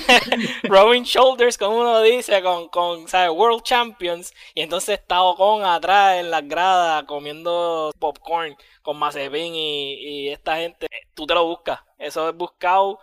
[0.64, 4.32] Robin Shoulders, como uno dice, con, con World Champions.
[4.54, 10.56] Y entonces está Ocon atrás en las gradas comiendo popcorn con Mazepin y, y esta
[10.56, 10.86] gente.
[11.14, 11.80] Tú te lo buscas.
[11.98, 12.98] Eso es buscado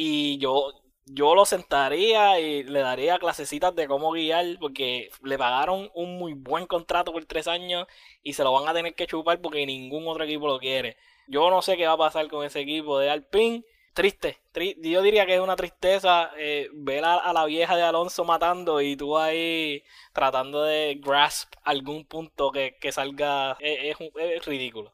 [0.00, 0.77] y yo,
[1.12, 6.34] yo lo sentaría y le daría clasecitas de cómo guiar porque le pagaron un muy
[6.34, 7.86] buen contrato por tres años
[8.22, 10.96] y se lo van a tener que chupar porque ningún otro equipo lo quiere.
[11.26, 13.64] Yo no sé qué va a pasar con ese equipo de Alpine.
[13.94, 14.38] Triste,
[14.80, 18.96] yo diría que es una tristeza eh, ver a, la vieja de Alonso matando y
[18.96, 23.56] tú ahí tratando de grasp algún punto que, salga.
[23.60, 24.92] es ridículo.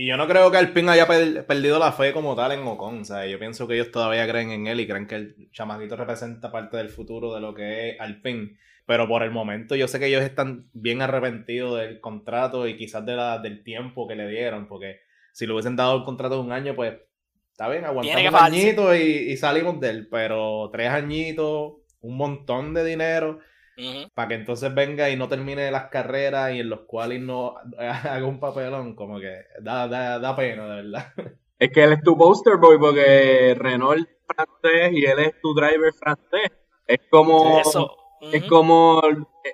[0.00, 3.02] Y yo no creo que Alpine haya perdido la fe como tal en Ocon.
[3.02, 5.94] O sea, yo pienso que ellos todavía creen en él y creen que el chamaquito
[5.94, 8.56] representa parte del futuro de lo que es Alpine.
[8.86, 13.04] Pero por el momento yo sé que ellos están bien arrepentidos del contrato y quizás
[13.04, 14.68] de la, del tiempo que le dieron.
[14.68, 15.00] Porque
[15.34, 16.94] si le hubiesen dado el contrato de un año, pues
[17.52, 20.08] está bien, aguantamos un añito y, y salimos de él.
[20.10, 23.40] Pero tres añitos, un montón de dinero
[24.14, 28.26] para que entonces venga y no termine las carreras y en los cuales no haga
[28.26, 31.12] un papelón, como que da, da, da pena, de verdad.
[31.60, 35.52] Es que él es tu poster boy porque Renault es francés y él es tu
[35.52, 36.50] driver francés.
[36.86, 37.60] Es como,
[38.32, 39.02] Es como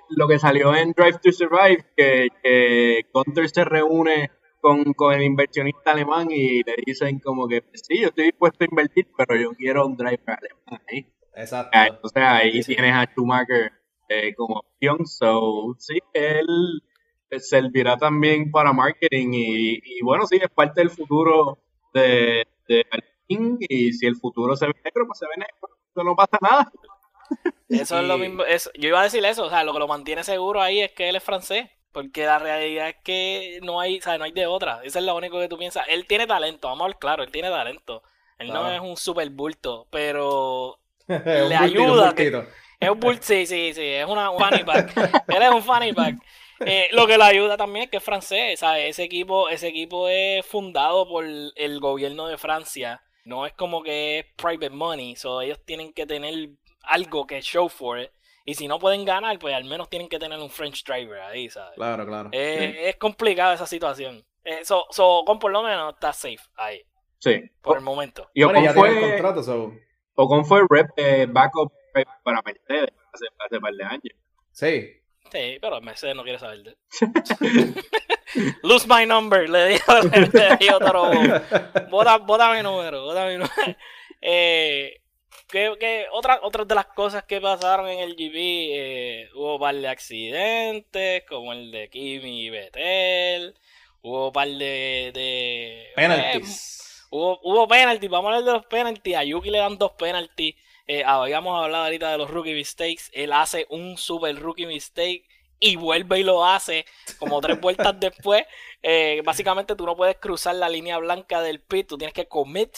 [0.09, 5.23] lo que salió en Drive to Survive, que, que Gunter se reúne con, con, el
[5.23, 9.51] inversionista alemán y le dicen como que sí, yo estoy dispuesto a invertir, pero yo
[9.51, 11.13] quiero un driver alemán ahí.
[11.35, 11.71] Exacto.
[11.73, 13.73] Ah, entonces ahí tienes a Schumacher
[14.09, 16.81] eh, como opción, so sí, él
[17.39, 21.57] servirá también para marketing y, y, bueno, sí, es parte del futuro
[21.93, 26.15] de, de Alpine y si el futuro se ve negro, pues se ve negro, no
[26.15, 26.71] pasa nada.
[27.69, 29.87] Eso es lo mismo, eso, yo iba a decir eso, o sea, lo que lo
[29.89, 33.99] mantiene seguro ahí es que él es francés, porque la realidad es que no hay,
[33.99, 36.25] o sea, no hay de otra, eso es lo único que tú piensas, él tiene
[36.25, 38.01] talento, vamos a ver claro, él tiene talento,
[38.37, 42.15] él no es un super bulto, pero le ayuda,
[42.79, 44.95] es un bulto, sí, sí, sí, es una, un funny pack,
[45.27, 46.15] él es un funny pack.
[46.59, 48.89] Eh, lo que le ayuda también es que es francés, ¿sabes?
[48.89, 53.01] Ese equipo, ese equipo es fundado por el gobierno de Francia.
[53.25, 56.49] No es como que es private money, so ellos tienen que tener
[56.83, 58.09] algo que show for it.
[58.45, 61.49] Y si no pueden ganar, pues al menos tienen que tener un French driver ahí,
[61.49, 61.75] ¿sabes?
[61.75, 62.29] Claro, claro.
[62.31, 64.25] Eh, es complicada esa situación.
[64.45, 66.81] Eh, so, so, con por lo menos está safe ahí.
[67.19, 67.41] Sí.
[67.61, 68.29] Por el momento.
[68.33, 69.73] Y Ocon fue, contrato, so.
[70.15, 71.73] Ocon fue rep eh, backup
[72.23, 74.15] para Mercedes hace, hace un par de años.
[74.51, 75.01] Sí.
[75.31, 76.77] Sí, pero Mercedes no quiere saber de.
[78.63, 81.11] Lose my number, le dijo, le dijo Toro.
[81.89, 83.77] Bota, bota mi número, bota mi número.
[84.21, 85.01] Eh,
[85.47, 89.75] que, otra, otras de las cosas que pasaron en el GP, eh, hubo un par
[89.75, 93.55] de accidentes, como el de Kimi y Betel,
[94.01, 95.11] hubo un par de...
[95.13, 96.79] de penalties.
[96.79, 99.93] Eh, hubo, hubo penalties, vamos a hablar de los penalties, a Yuki le dan dos
[99.93, 100.55] penalties,
[100.87, 105.27] eh, habíamos hablado ahorita de los rookie mistakes, él hace un super rookie mistake
[105.59, 106.85] y vuelve y lo hace
[107.19, 108.45] como tres vueltas después.
[108.81, 112.75] Eh, básicamente tú no puedes cruzar la línea blanca del pit, tú tienes que commit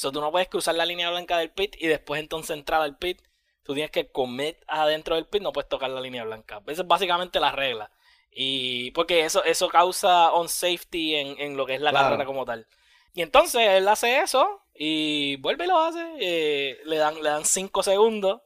[0.00, 2.96] So, tú no puedes cruzar la línea blanca del pit y después entonces entrar al
[2.96, 3.20] pit.
[3.62, 6.62] Tú tienes que commit adentro del pit, no puedes tocar la línea blanca.
[6.68, 7.90] Esa es básicamente la regla.
[8.30, 12.46] Y porque eso, eso causa on safety en, en lo que es la carrera como
[12.46, 12.66] tal.
[13.12, 16.00] Y entonces él hace eso y vuelve y lo hace.
[16.20, 18.40] Eh, le dan le dan 5 segundos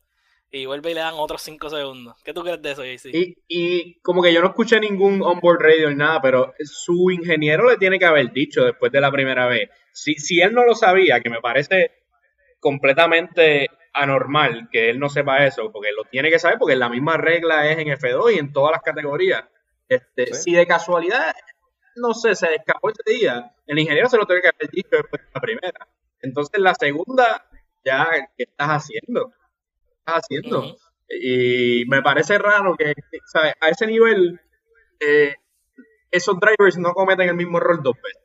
[0.50, 2.16] y vuelve y le dan otros 5 segundos.
[2.24, 3.14] ¿Qué tú crees de eso, JC?
[3.14, 7.70] Y, y como que yo no escuché ningún onboard radio ni nada, pero su ingeniero
[7.70, 10.74] le tiene que haber dicho después de la primera vez si, si él no lo
[10.74, 11.92] sabía, que me parece
[12.58, 17.16] completamente anormal que él no sepa eso, porque lo tiene que saber, porque la misma
[17.16, 19.44] regla es en F2 y en todas las categorías.
[19.88, 21.32] Este, Si de casualidad,
[21.94, 25.22] no sé, se escapó ese día, el ingeniero se lo tiene que haber dicho después
[25.22, 25.88] de la primera.
[26.24, 27.46] Entonces, la segunda,
[27.84, 29.30] ya, ¿qué estás haciendo?
[29.30, 30.76] ¿Qué estás haciendo?
[31.08, 32.94] Y me parece raro que,
[33.26, 33.52] ¿sabes?
[33.60, 34.40] A ese nivel,
[35.00, 35.34] eh,
[36.10, 38.22] esos drivers no cometen el mismo error dos veces.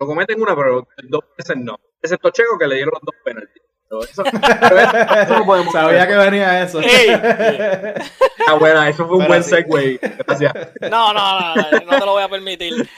[0.00, 1.78] Lo cometen una, pero dos veces no.
[2.02, 3.62] Excepto Checo que le dieron los dos penaltis.
[4.00, 4.24] Eso,
[5.28, 6.80] no podemos Sabía que venía eso.
[8.48, 9.98] ah, bueno, eso fue un buen segue.
[10.26, 10.52] Gracias.
[10.90, 12.74] No, no, no, no te lo voy a permitir.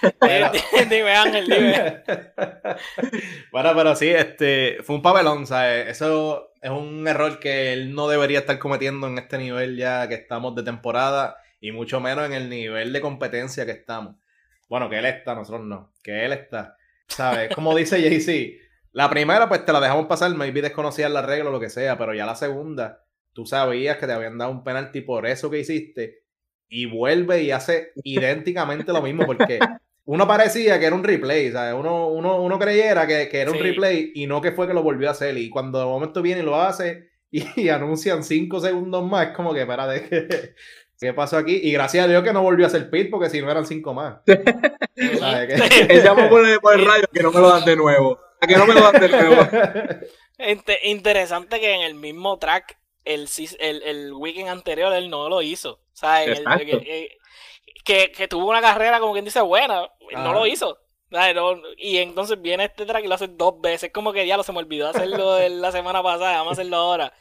[0.89, 2.03] dime, Ángel, dime.
[3.51, 5.89] Bueno, pero sí, este, fue un papelón, ¿sabes?
[5.89, 10.15] Eso es un error que él no debería estar cometiendo en este nivel ya que
[10.15, 14.15] estamos de temporada y mucho menos en el nivel de competencia que estamos.
[14.69, 16.77] Bueno, que él está, nosotros no, que él está.
[17.07, 17.55] ¿Sabes?
[17.55, 18.64] Como dice Jay-Z,
[18.95, 21.99] la primera pues te la dejamos pasar, maybe desconocías la regla o lo que sea,
[21.99, 25.59] pero ya la segunda, tú sabías que te habían dado un penalti por eso que
[25.59, 26.23] hiciste
[26.69, 29.59] y vuelve y hace idénticamente lo mismo porque
[30.05, 31.75] uno parecía que era un replay, ¿sabes?
[31.75, 35.09] Uno, uno, uno creyera que, era un replay y no que fue que lo volvió
[35.09, 39.35] a hacer y cuando de momento viene y lo hace y, anuncian cinco segundos más,
[39.35, 40.55] como que espérate, ¿qué,
[41.01, 41.59] ¿qué pasó aquí?
[41.65, 43.93] Y gracias a Dios que no volvió a hacer pit porque si no eran cinco
[43.93, 44.19] más.
[44.95, 48.24] Él llamó por el, por el radio que no me lo dan de nuevo.
[48.45, 49.37] A que no me lo dan de nuevo.
[50.83, 53.29] Interesante que en el mismo track, el,
[53.59, 55.73] el, el weekend anterior, él no lo hizo.
[55.73, 57.09] O sea, eh,
[57.85, 59.89] que, que, tuvo una carrera, como quien dice, buena.
[60.13, 60.79] No lo hizo.
[61.79, 63.91] y entonces viene este track y lo hace dos veces.
[63.93, 66.39] Como que ya lo se me olvidó hacerlo la semana pasada.
[66.39, 67.13] Vamos a hacerlo ahora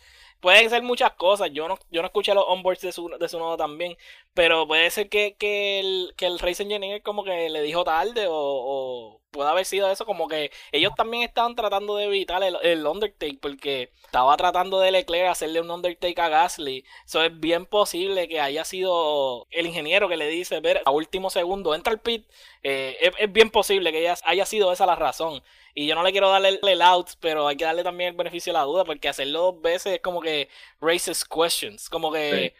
[0.43, 1.49] pueden ser muchas cosas.
[1.53, 3.97] Yo no, yo no escuché los onboards de su, de su nodo también.
[4.33, 8.27] Pero puede ser que, que, el, que el Race Engineer como que le dijo tarde.
[8.27, 10.05] O, o, puede haber sido eso.
[10.05, 13.39] Como que ellos también estaban tratando de evitar el, el undertake.
[13.39, 16.83] Porque estaba tratando de Leclerc hacerle un undertake a Gasly.
[17.05, 21.29] Eso es bien posible que haya sido el ingeniero que le dice, ver, a último
[21.29, 22.27] segundo entra el pit.
[22.63, 25.41] Eh, es, es, bien posible que haya sido esa la razón.
[25.73, 28.53] Y yo no le quiero darle el out, pero hay que darle también el beneficio
[28.53, 31.89] de la duda, porque hacerlo dos veces es como que raises questions.
[31.89, 32.53] Como que,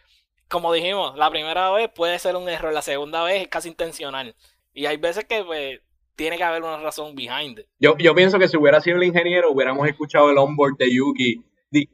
[0.48, 4.34] como dijimos, la primera vez puede ser un error, la segunda vez es casi intencional.
[4.72, 5.80] Y hay veces que pues,
[6.16, 7.66] tiene que haber una razón behind it.
[7.78, 11.44] Yo, yo pienso que si hubiera sido el ingeniero, hubiéramos escuchado el onboard de Yuki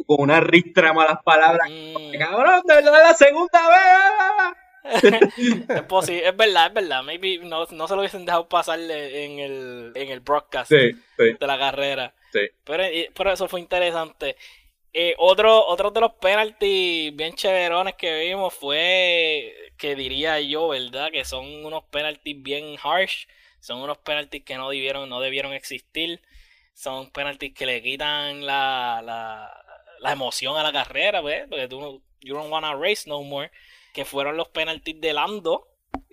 [0.07, 1.69] con una ristra malas palabras.
[1.71, 2.19] Mm.
[2.19, 4.70] Cabrón, de la segunda vez.
[4.83, 7.03] Es posible, es verdad, es verdad.
[7.03, 11.25] Maybe no, no se lo hubiesen dejado pasarle en el, en el broadcast Sí, sí,
[11.39, 12.15] de la carrera.
[12.33, 12.41] sí.
[12.65, 14.37] Pero, pero eso fue interesante.
[14.93, 21.11] Eh, otro, otro de los penaltis bien chéverones que vimos fue, que diría yo, ¿verdad?
[21.13, 23.27] Que son unos penaltis bien harsh.
[23.61, 26.21] Son unos penaltis que no debieron, no debieron existir.
[26.75, 29.53] Son penaltis que le quitan la, la,
[30.01, 31.47] la emoción a la carrera, ¿ves?
[31.49, 33.51] Porque tú, no- you don't wanna race no more.
[33.93, 35.67] Que fueron los penaltis de Lando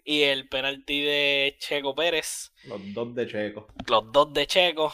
[0.03, 3.67] y el penalti de Checo Pérez Los dos de Checo.
[3.89, 4.93] los dos de Checo.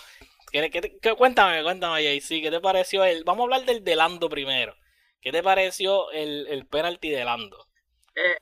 [0.52, 3.24] ¿Qué, qué qué- cuéntame, cuéntame, JC, ¿qué te pareció el?
[3.24, 4.76] Vamos a hablar del de Lando primero.
[5.22, 7.58] ¿Qué te pareció el, el penalti de Lando?
[8.16, 8.38] Es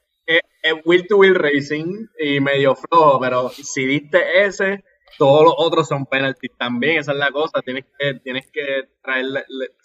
[0.64, 4.84] es wheel to wheel racing y medio flojo, pero si diste ese,
[5.18, 7.00] todos los otros son penalties también.
[7.00, 7.62] Esa es la cosa.
[7.64, 8.84] Tienes que, tienes que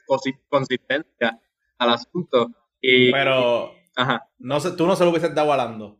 [0.06, 1.40] consi- consistencia
[1.78, 2.48] al asunto.
[2.80, 4.28] Y, Pero ajá.
[4.38, 5.98] no sé, tú no se lo hubieses dado a Lando.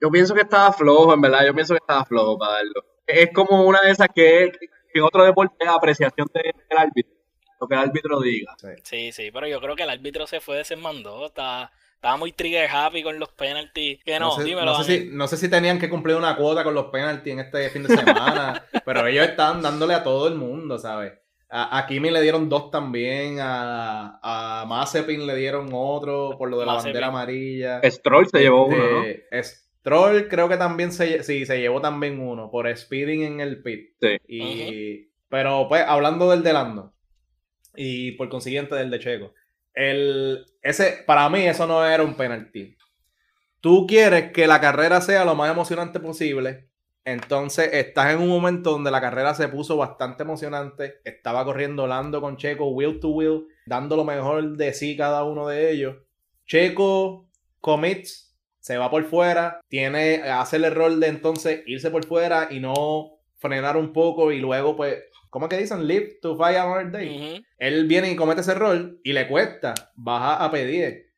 [0.00, 1.44] Yo pienso que estaba flojo, en verdad.
[1.46, 2.82] Yo pienso que estaba flojo para darlo.
[3.06, 4.50] Es como una de esas que,
[4.92, 7.12] que en otro deporte es apreciación de- del árbitro.
[7.60, 8.56] Lo que el árbitro diga.
[8.82, 11.26] Sí, sí, pero yo creo que el árbitro se fue desmandó.
[11.26, 14.02] Estaba, estaba muy trigger happy con los penaltis.
[14.02, 14.64] Que no, sé, dímelo.
[14.72, 17.40] no sé si, no sé si tenían que cumplir una cuota con los penaltis en
[17.40, 21.12] este fin de semana, pero ellos estaban dándole a todo el mundo, ¿sabes?
[21.50, 26.60] A, a Kimi le dieron dos también, a, a Mazepin le dieron otro por lo
[26.60, 26.92] de la Mazepin.
[26.92, 27.80] bandera amarilla.
[27.84, 29.02] Stroll se llevó uno, ¿no?
[29.02, 33.62] Este, Stroll creo que también se, sí, se llevó también uno por speeding en el
[33.62, 33.90] pit.
[34.00, 34.16] Sí.
[34.28, 36.94] Y, Pero pues hablando del de Lando
[37.74, 39.34] y por consiguiente del de Checo,
[39.74, 42.76] el, ese, para mí eso no era un penalti.
[43.60, 46.69] Tú quieres que la carrera sea lo más emocionante posible.
[47.04, 51.00] Entonces estás en un momento donde la carrera se puso bastante emocionante.
[51.04, 55.48] Estaba corriendo Lando con Checo wheel to wheel, dando lo mejor de sí cada uno
[55.48, 55.96] de ellos.
[56.46, 57.28] Checo
[57.60, 62.60] commits, se va por fuera, tiene, hace el error de entonces irse por fuera y
[62.60, 64.98] no frenar un poco y luego pues,
[65.30, 65.86] ¿cómo es que dicen?
[65.86, 67.42] Live to fight another day.
[67.58, 71.09] Él viene y comete ese error y le cuesta, baja a P10.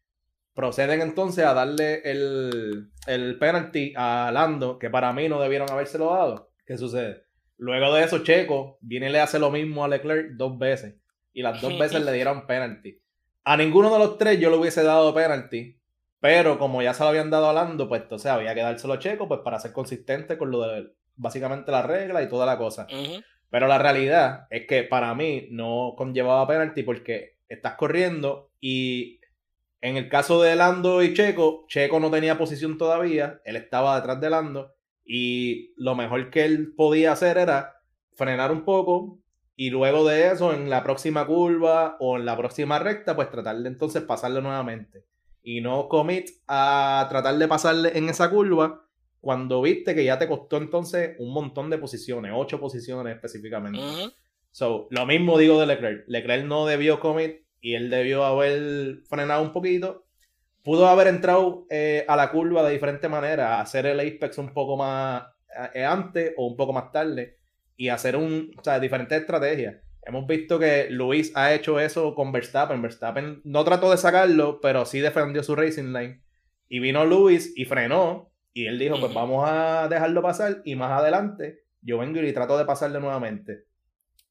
[0.55, 6.11] Proceden entonces a darle el, el penalty a Lando, que para mí no debieron habérselo
[6.11, 6.51] dado.
[6.67, 7.25] ¿Qué sucede?
[7.57, 10.97] Luego de eso, Checo viene y le hace lo mismo a Leclerc dos veces.
[11.33, 13.01] Y las dos veces le dieron penalty.
[13.45, 15.79] A ninguno de los tres yo le hubiese dado penalty.
[16.21, 18.99] Pero como ya se lo habían dado a Lando, pues entonces había que dárselo a
[18.99, 22.87] Checo pues para ser consistente con lo de básicamente la regla y toda la cosa.
[23.51, 29.21] Pero la realidad es que para mí no conllevaba penalti porque estás corriendo y
[29.83, 34.21] en el caso de Lando y Checo, Checo no tenía posición todavía, él estaba detrás
[34.21, 34.73] de Lando
[35.05, 37.83] y lo mejor que él podía hacer era
[38.15, 39.19] frenar un poco
[39.57, 43.57] y luego de eso en la próxima curva o en la próxima recta pues tratar
[43.57, 45.05] de entonces pasarle nuevamente
[45.43, 48.87] y no commit a tratar de pasarle en esa curva
[49.21, 53.81] cuando viste que ya te costó entonces un montón de posiciones, ocho posiciones específicamente.
[54.53, 56.05] So, lo mismo digo de Leclerc.
[56.09, 60.05] Leclerc no debió commit y él debió haber frenado un poquito.
[60.63, 64.77] Pudo haber entrado eh, a la curva de diferente manera, hacer el apex un poco
[64.77, 65.25] más
[65.73, 67.39] eh, antes o un poco más tarde
[67.77, 69.77] y hacer un, o sea, diferentes estrategias.
[70.05, 72.83] Hemos visto que Luis ha hecho eso con Verstappen.
[72.83, 76.23] Verstappen no trató de sacarlo, pero sí defendió su racing line.
[76.69, 78.33] Y vino Luis y frenó.
[78.53, 80.63] Y él dijo, pues vamos a dejarlo pasar.
[80.65, 83.67] Y más adelante yo vengo y trato de pasarle nuevamente.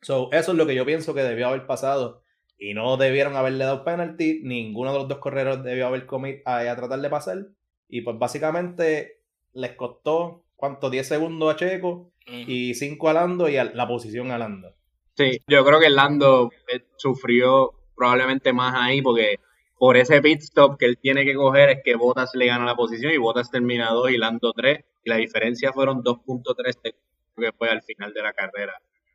[0.01, 2.23] So, eso es lo que yo pienso que debió haber pasado.
[2.63, 4.41] Y no debieron haberle dado penalty.
[4.43, 7.47] Ninguno de los dos corredores debió haber commit a, a tratar de pasar.
[7.89, 9.19] Y pues básicamente
[9.53, 10.91] les costó, ¿cuánto?
[10.91, 12.11] 10 segundos a Checo
[12.47, 14.75] y 5 a Lando y a la posición a Lando.
[15.17, 19.39] Sí, yo creo que Lando eh, sufrió probablemente más ahí porque
[19.79, 22.75] por ese pit stop que él tiene que coger es que Bottas le gana la
[22.75, 27.01] posición y Bottas termina 2 y Lando 3 y la diferencia fueron 2.3 segundos
[27.35, 28.73] que fue al final de la carrera.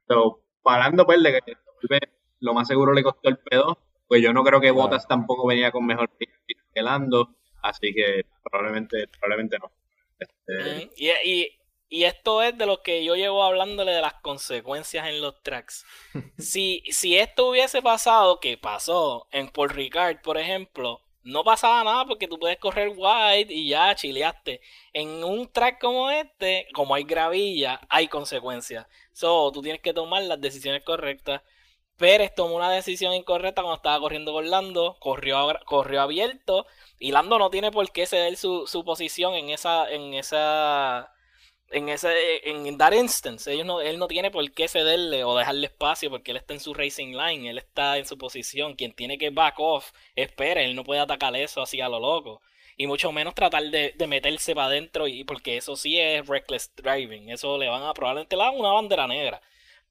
[0.09, 1.40] So, para Lando pues, le-
[2.41, 3.76] lo más seguro le costó el P2,
[4.09, 4.82] pues yo no creo que Claro.
[4.82, 9.72] Bottas tampoco venía con mejor que Lando, así que probablemente, probablemente no.
[10.18, 10.91] Este.
[10.97, 11.49] Y, y-
[11.89, 15.84] y esto es de lo que yo llevo hablándole de las consecuencias en los tracks.
[16.39, 22.05] Si, si esto hubiese pasado, que pasó en Paul Ricard, por ejemplo, no pasaba nada
[22.05, 24.61] porque tú puedes correr wide y ya chileaste.
[24.93, 28.87] En un track como este, como hay gravilla, hay consecuencias.
[29.12, 31.41] So, tú tienes que tomar las decisiones correctas.
[31.97, 36.66] Pérez tomó una decisión incorrecta cuando estaba corriendo con Lando, corrió, corrió abierto
[36.99, 41.12] y Lando no tiene por qué ceder su, su posición en esa, en esa,
[41.70, 43.51] en ese en that instance.
[43.51, 46.61] Ellos no, él no tiene por qué cederle o dejarle espacio porque él está en
[46.61, 48.74] su racing line él está en su posición.
[48.74, 52.42] Quien tiene que back off espera él no puede atacar eso así a lo loco.
[52.76, 57.30] Y mucho menos tratar de, meterse para adentro y porque eso sí es reckless driving
[57.30, 59.40] eso le van a probablemente le una bandera negra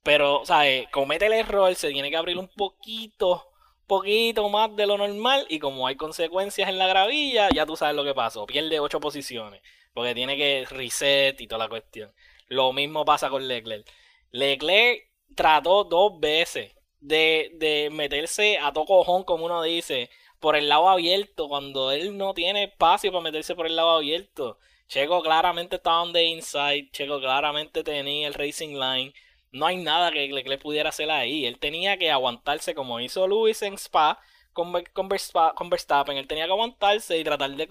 [0.05, 3.49] pero o sea eh, comete el error se tiene que abrir un poquito
[3.85, 7.97] poquito más de lo normal y como hay consecuencias en la gravilla ya tú sabes
[7.97, 9.61] lo que pasó pierde ocho posiciones
[9.95, 12.13] porque tiene que reset y toda la cuestión.
[12.49, 13.87] Lo mismo pasa con Leclerc.
[14.31, 20.09] Leclerc trató dos veces de, de meterse a tocojón, como uno dice,
[20.41, 24.59] por el lado abierto, cuando él no tiene espacio para meterse por el lado abierto.
[24.89, 29.13] Checo claramente estaba on the inside, Checo claramente tenía el racing line.
[29.55, 31.45] No hay nada que Leclerc pudiera hacer ahí.
[31.45, 34.19] Él tenía que aguantarse como hizo Luis en Spa
[34.53, 37.67] con, con, Verstappen, él tenía que aguantarse y tratar de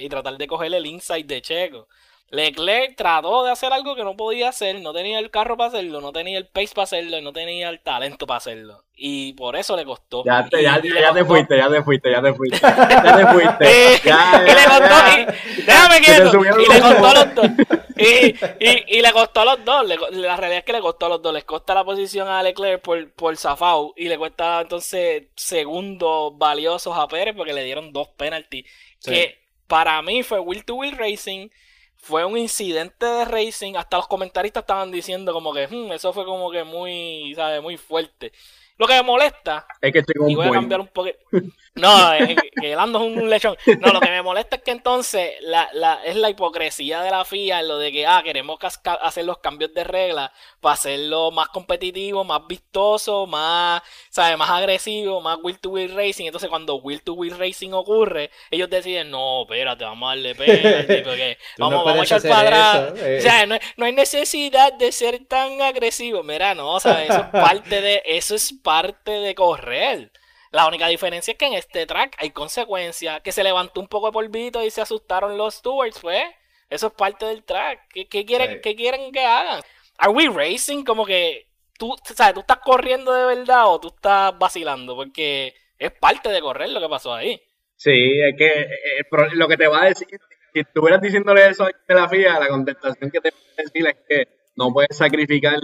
[0.00, 1.86] y tratar de coger el inside de Checo.
[2.30, 6.00] Leclerc trató de hacer algo que no podía hacer, no tenía el carro para hacerlo,
[6.00, 8.84] no tenía el pace para hacerlo y no tenía el talento para hacerlo.
[8.96, 10.24] Y por eso le costó.
[10.24, 12.60] Ya te, ya, te fuiste, ya te fuiste, ya te fuiste.
[12.60, 14.00] Ya te fuiste.
[14.04, 16.32] y, le costó, y, déjame quieto.
[16.60, 17.50] Y le costó a los dos.
[17.96, 19.86] Y, le costó a los dos.
[20.12, 21.32] la realidad es que le costó a los dos.
[21.34, 26.96] Les costa la posición a Leclerc por, por Zafau y le cuesta entonces segundos valiosos
[26.96, 28.64] a Pérez porque le dieron dos penalties.
[29.04, 31.48] Que para mí fue Will to Will Racing
[31.96, 33.74] fue un incidente de racing.
[33.76, 37.62] Hasta los comentaristas estaban diciendo como que hmm, eso fue como que muy, ¿sabes?
[37.62, 38.32] Muy fuerte.
[38.76, 39.66] Lo que me molesta.
[39.80, 41.18] Es que estoy y voy a cambiar un poquito.
[41.76, 42.12] No,
[42.60, 43.56] que el ando es un lechón.
[43.80, 47.24] No, lo que me molesta es que entonces la, la, es la hipocresía de la
[47.24, 48.58] FIA en lo de que ah, queremos
[49.00, 54.38] hacer los cambios de regla para hacerlo más competitivo, más vistoso, más, ¿sabes?
[54.38, 56.26] más agresivo, más Will to Will Racing.
[56.26, 61.02] Entonces, cuando Will to Will Racing ocurre, ellos deciden, no, espérate, vamos a darle penalty,
[61.02, 62.94] porque vamos, vamos a echar para atrás.
[63.02, 63.16] Eh.
[63.18, 66.22] O sea, no, no, hay necesidad de ser tan agresivo.
[66.22, 67.10] Mira, no, ¿sabes?
[67.10, 70.12] Eso es parte de, eso es parte de correr.
[70.54, 73.20] La única diferencia es que en este track hay consecuencias.
[73.22, 76.22] Que se levantó un poco de polvito y se asustaron los stewards, pues.
[76.70, 77.88] Eso es parte del track.
[77.92, 79.62] ¿Qué, quieren, quieren que hagan?
[79.98, 80.84] ¿Are we racing?
[80.84, 82.34] Como que tú, ¿sabes?
[82.34, 84.94] ¿Tú estás corriendo de verdad o tú estás vacilando?
[84.94, 87.42] Porque es parte de correr lo que pasó ahí.
[87.74, 90.06] Sí, es que eh, eh, lo que te va a decir,
[90.52, 93.96] si estuvieras diciéndole eso a la FIA, la contestación que te va a decir es
[94.08, 95.58] que no puedes sacrificar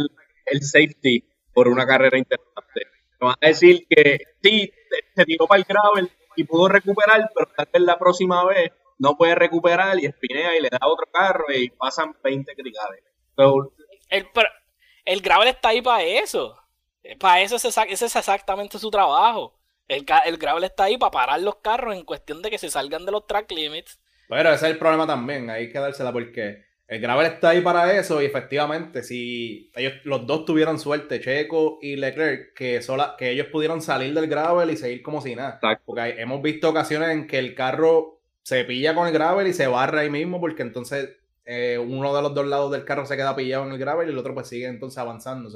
[0.46, 1.24] el safety
[1.54, 2.99] por una carrera interesante.
[3.20, 4.72] Te va a decir que sí,
[5.14, 9.14] se tiró para el gravel y pudo recuperar, pero tal vez la próxima vez no
[9.16, 13.04] puede recuperar y espinea y le da otro carro y pasan 20 cricales.
[14.08, 14.26] el,
[15.04, 16.56] el gravel está ahí para eso.
[17.18, 19.54] Para eso ese es exactamente su trabajo.
[19.86, 23.04] El, el gravel está ahí para parar los carros en cuestión de que se salgan
[23.04, 24.00] de los track limits.
[24.30, 27.96] Pero ese es el problema también, hay que dársela porque el gravel está ahí para
[27.96, 33.30] eso y efectivamente, si ellos los dos tuvieran suerte, Checo y Leclerc, que, sola, que
[33.30, 35.60] ellos pudieran salir del gravel y seguir como si nada.
[35.84, 39.68] Porque hemos visto ocasiones en que el carro se pilla con el gravel y se
[39.68, 41.10] barra ahí mismo porque entonces
[41.44, 44.10] eh, uno de los dos lados del carro se queda pillado en el gravel y
[44.10, 45.48] el otro pues sigue entonces avanzando.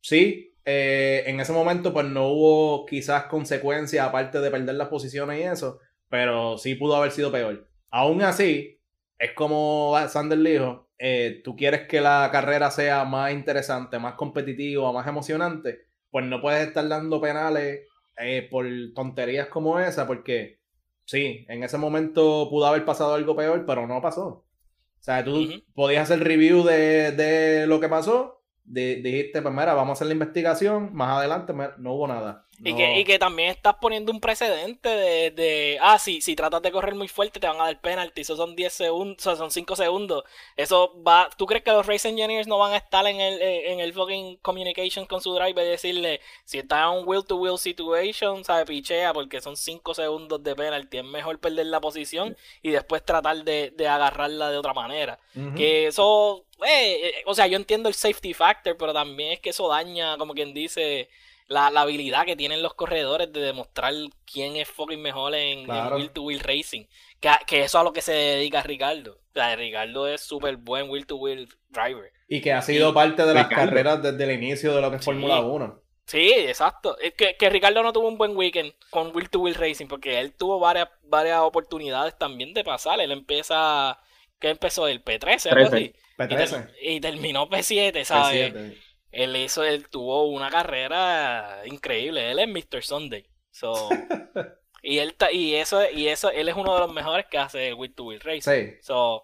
[0.00, 5.40] sí, eh, en ese momento pues no hubo quizás consecuencias aparte de perder las posiciones
[5.40, 7.68] y eso, pero sí pudo haber sido peor.
[7.90, 8.77] Aún así,
[9.18, 14.92] es como Sander dijo, eh, tú quieres que la carrera sea más interesante, más competitiva,
[14.92, 20.60] más emocionante, pues no puedes estar dando penales eh, por tonterías como esa, porque
[21.04, 24.26] sí, en ese momento pudo haber pasado algo peor, pero no pasó.
[24.26, 29.90] O sea, tú podías hacer review de, de lo que pasó, dijiste, pues mira, vamos
[29.90, 32.47] a hacer la investigación, más adelante no hubo nada.
[32.64, 36.60] Y, que, y que también estás poniendo un precedente de, de, ah, sí, si tratas
[36.60, 39.76] de correr muy fuerte te van a dar penalty, eso son 10 segundos, son 5
[39.76, 40.24] segundos.
[40.56, 43.72] Eso va, ¿tú crees que los race engineers no van a estar en el, eh,
[43.72, 47.36] en el fucking communication con su driver y decirle, si está en un will to
[47.36, 52.36] will situation, sabe, pichea porque son 5 segundos de penalty, es mejor perder la posición
[52.62, 55.18] y después tratar de, de agarrarla de otra manera.
[55.56, 59.50] Que eso, eh, eh, o sea, yo entiendo el safety factor, pero también es que
[59.50, 61.08] eso daña, como quien dice
[61.48, 63.92] la, habilidad que tienen los corredores de demostrar
[64.30, 66.84] quién es fucking mejor en, Will to Will Racing.
[67.20, 69.12] Que, que, eso es a lo que se dedica Ricardo.
[69.12, 72.12] O sea, Ricardo es súper buen Will to Will driver.
[72.28, 75.04] Y que ha sido parte de las carreras desde el inicio de lo que es
[75.04, 75.82] Fórmula 1.
[76.04, 76.98] Sí, exacto.
[76.98, 80.18] Es que, que, Ricardo no tuvo un buen weekend con Will to Will Racing porque
[80.20, 83.00] él tuvo varias, varias oportunidades también de pasar.
[83.00, 83.98] Él empieza.
[84.38, 84.86] ¿Qué empezó?
[84.86, 85.94] El P13, algo así.
[86.16, 86.72] P13.
[86.80, 88.54] Y, terminó P7, ¿sabes?
[88.54, 92.30] P7 él hizo, él tuvo una carrera increíble.
[92.30, 92.82] Él es Mr.
[92.82, 93.26] Sunday.
[93.50, 93.88] So,
[94.82, 97.74] y él y eso, y eso, él es uno de los mejores que hace el
[97.74, 98.76] Will to Will Racing.
[98.80, 99.22] So,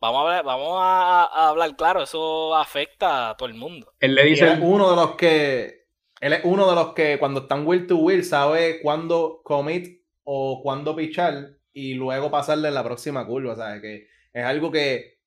[0.00, 3.92] vamos a hablar, vamos a, hablar claro, eso afecta a todo el mundo.
[4.00, 4.44] Él le dice.
[4.44, 5.84] Él es uno de los que.
[6.20, 10.62] Él es uno de los que cuando están will to will sabe cuándo commit o
[10.62, 13.52] cuándo pichar y luego pasarle en la próxima curva.
[13.52, 15.18] O sea, que es algo que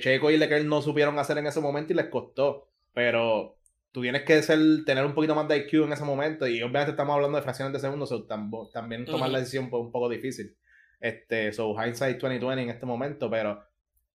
[0.00, 2.71] Checo y Leclerc no supieron hacer en ese momento y les costó.
[2.92, 3.56] Pero
[3.92, 6.46] tú tienes que ser, tener un poquito más de IQ en ese momento.
[6.46, 8.12] Y obviamente estamos hablando de fracciones de segundos,
[8.72, 10.56] también tomar la decisión fue un poco difícil.
[11.00, 13.60] Este, so hindsight 2020 en este momento, pero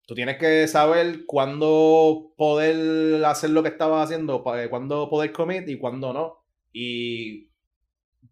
[0.06, 5.78] tú tienes que saber cuándo poder hacer lo que estabas haciendo, cuándo poder commit y
[5.78, 6.44] cuándo no.
[6.74, 7.50] Y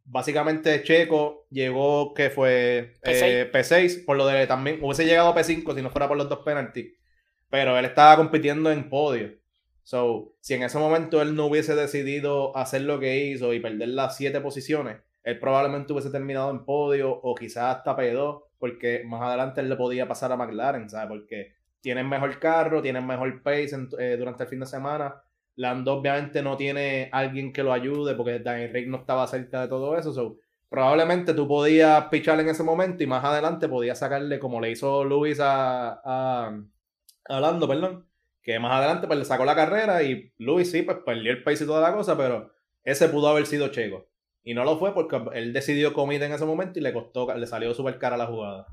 [0.04, 4.00] básicamente Checo llegó que fue P6.
[4.00, 6.40] Eh, por lo de también hubiese llegado a P5 si no fuera por los dos
[6.40, 6.94] penalties,
[7.50, 9.41] pero él estaba compitiendo en podio.
[9.84, 13.90] So, si en ese momento él no hubiese decidido hacer lo que hizo y perder
[13.90, 19.22] las siete posiciones, él probablemente hubiese terminado en podio o quizás hasta P2, porque más
[19.22, 21.08] adelante él le podía pasar a McLaren, ¿sabes?
[21.10, 25.22] Porque tienen mejor carro, tienen mejor pace eh, durante el fin de semana.
[25.56, 29.68] Lando obviamente no tiene alguien que lo ayude porque Daniel Rick no estaba cerca de
[29.68, 30.14] todo eso.
[30.14, 30.38] So,
[30.70, 35.04] probablemente tú podías pichar en ese momento y más adelante podías sacarle como le hizo
[35.04, 36.58] Luis a, a,
[37.30, 38.11] a perdón
[38.42, 41.62] que más adelante pues le sacó la carrera y Luis sí, pues perdió el país
[41.62, 42.52] y toda la cosa, pero
[42.84, 44.08] ese pudo haber sido Checo.
[44.44, 47.46] Y no lo fue porque él decidió comida en ese momento y le costó, le
[47.46, 48.68] salió súper cara la jugada.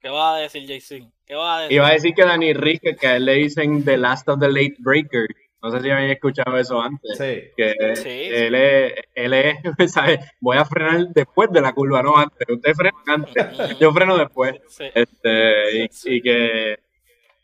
[0.00, 1.08] ¿Qué va a decir JC?
[1.24, 1.76] ¿Qué va a decir?
[1.76, 4.48] Iba a decir que Dani Rick, que a él le dicen The Last of the
[4.48, 5.26] Late Breaker.
[5.62, 7.16] No sé si habían escuchado eso antes.
[7.16, 7.52] Sí.
[7.56, 9.56] Que él es, él es
[9.92, 10.18] ¿sabes?
[10.40, 12.48] Voy a frenar después de la curva, no antes.
[12.48, 13.78] Usted frena antes.
[13.78, 14.54] Yo freno después.
[14.94, 16.78] Este, y que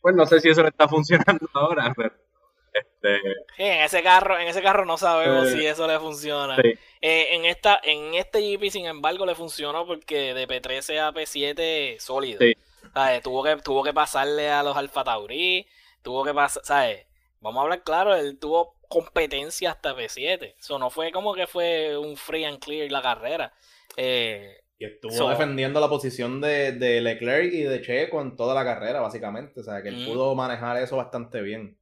[0.06, 2.14] pues no sé si eso le está funcionando ahora, pero
[2.72, 3.16] este...
[3.58, 6.56] en ese carro, en ese carro no sabemos si eso le funciona.
[7.00, 11.98] Eh, en esta, en este GP, sin embargo, le funcionó porque de P13 a P7
[11.98, 12.38] sólido.
[13.24, 15.02] Tuvo que, tuvo que pasarle a los Alfa
[16.02, 17.04] tuvo que pasar, ¿sabes?
[17.40, 20.54] Vamos a hablar claro, él tuvo competencia hasta P7.
[20.56, 23.52] Eso no fue como que fue un free and clear la carrera.
[23.96, 29.00] Eh, y estuvo defendiendo la posición de, Leclerc y de Checo en toda la carrera,
[29.00, 29.60] básicamente.
[29.60, 31.78] O sea, que él pudo manejar eso bastante bien.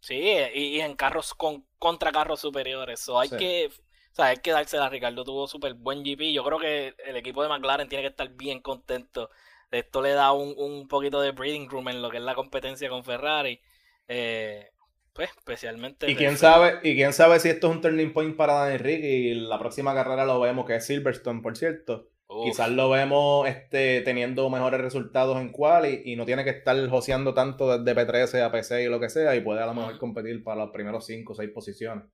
[0.00, 0.20] Sí,
[0.54, 3.08] y, en carros con, contra carros superiores.
[3.08, 3.70] hay que.
[4.12, 5.24] O sea, hay que dársela a Ricardo.
[5.24, 6.32] Tuvo súper buen GP.
[6.32, 9.30] Yo creo que el equipo de McLaren tiene que estar bien contento.
[9.70, 12.88] Esto le da un, un poquito de breathing room en lo que es la competencia
[12.88, 13.60] con Ferrari.
[14.08, 14.70] Eh,
[15.12, 16.10] pues, especialmente.
[16.10, 19.04] Y quién sabe, y quién sabe si esto es un turning point para Daniel Rick
[19.04, 22.10] y la próxima carrera lo vemos que es Silverstone, por cierto.
[22.42, 27.34] Quizás lo vemos este, teniendo mejores resultados en cual y, no tiene que estar joseando
[27.34, 30.42] tanto desde P13 a P6 o lo que sea y puede a lo mejor competir
[30.42, 32.04] para los primeros 5 o 6 posiciones.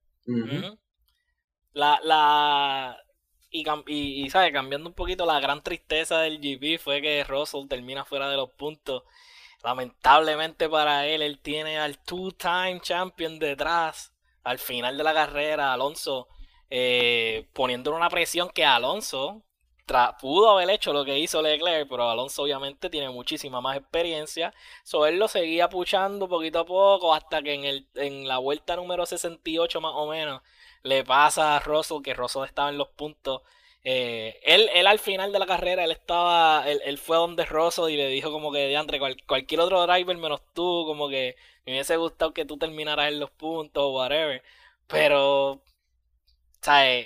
[1.73, 2.97] La, la,
[3.49, 4.51] y, y, ¿sabe?
[4.51, 8.49] cambiando un poquito, la gran tristeza del GP fue que Russell termina fuera de los
[8.51, 9.03] puntos.
[9.63, 14.13] Lamentablemente para él, él tiene al two-time champion detrás
[14.43, 16.27] al final de la carrera, Alonso,
[16.69, 19.43] eh, poniéndole una presión que Alonso
[20.19, 24.53] pudo haber hecho lo que hizo Leclerc, pero Alonso obviamente tiene muchísima más experiencia.
[24.83, 28.75] So él lo seguía puchando poquito a poco hasta que en, el, en la vuelta
[28.75, 30.41] número 68 más o menos
[30.83, 33.41] le pasa a Russell, que Russell estaba en los puntos.
[33.83, 37.97] Eh, él, él al final de la carrera, él estaba, él, fue donde Russell y
[37.97, 41.97] le dijo como que, de cual, cualquier otro driver menos tú, como que me hubiese
[41.97, 44.43] gustado que tú terminaras en los puntos o whatever.
[44.87, 45.61] Pero
[46.63, 47.03] sea,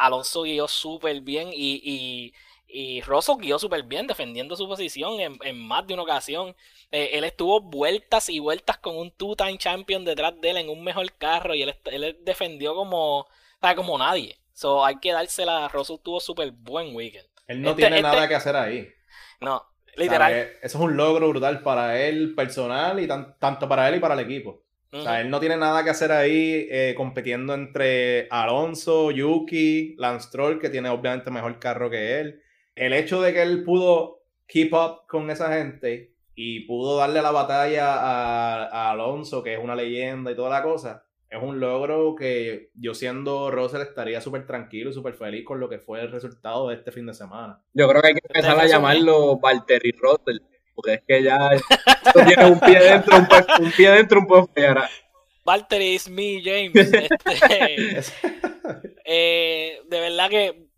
[0.00, 2.34] Alonso guió súper bien y, y,
[2.68, 6.54] y Russell guió súper bien defendiendo su posición en, más de una ocasión.
[6.90, 10.84] Eh, él estuvo vueltas y vueltas con un two-time champion detrás de él en un
[10.84, 13.26] mejor carro y él, él defendió como,
[13.76, 14.38] como nadie.
[14.52, 15.68] So, hay que dársela.
[15.68, 17.28] Russell tuvo súper buen weekend.
[17.46, 18.88] Él no este, tiene nada este que hacer ahí.
[19.40, 19.64] No,
[19.96, 20.32] literal.
[20.32, 24.20] Eso es un logro brutal para él personal y tanto para él y para el
[24.20, 24.62] equipo.
[24.90, 30.30] O sea, él no tiene nada que hacer ahí eh, compitiendo entre Alonso, Yuki, Lance
[30.32, 32.40] Troll, que tiene obviamente mejor carro que él.
[32.74, 37.32] El hecho de que él pudo keep up con esa gente y pudo darle la
[37.32, 42.70] batalla a, Alonso, que es una leyenda y toda la cosa, es un logro que
[42.74, 46.68] yo siendo Russell estaría súper tranquilo y súper feliz con lo que fue el resultado
[46.68, 47.60] de este fin de semana.
[47.74, 50.38] Yo creo que hay que empezar a llamarlo Valtteri Russell
[50.78, 51.50] porque es que ya
[52.24, 54.88] tiene un pie dentro, un, pie dentro, un poco fuera.
[55.44, 56.72] Valtteri is me, James.
[57.24, 58.00] Este,
[59.04, 60.68] eh, de verdad que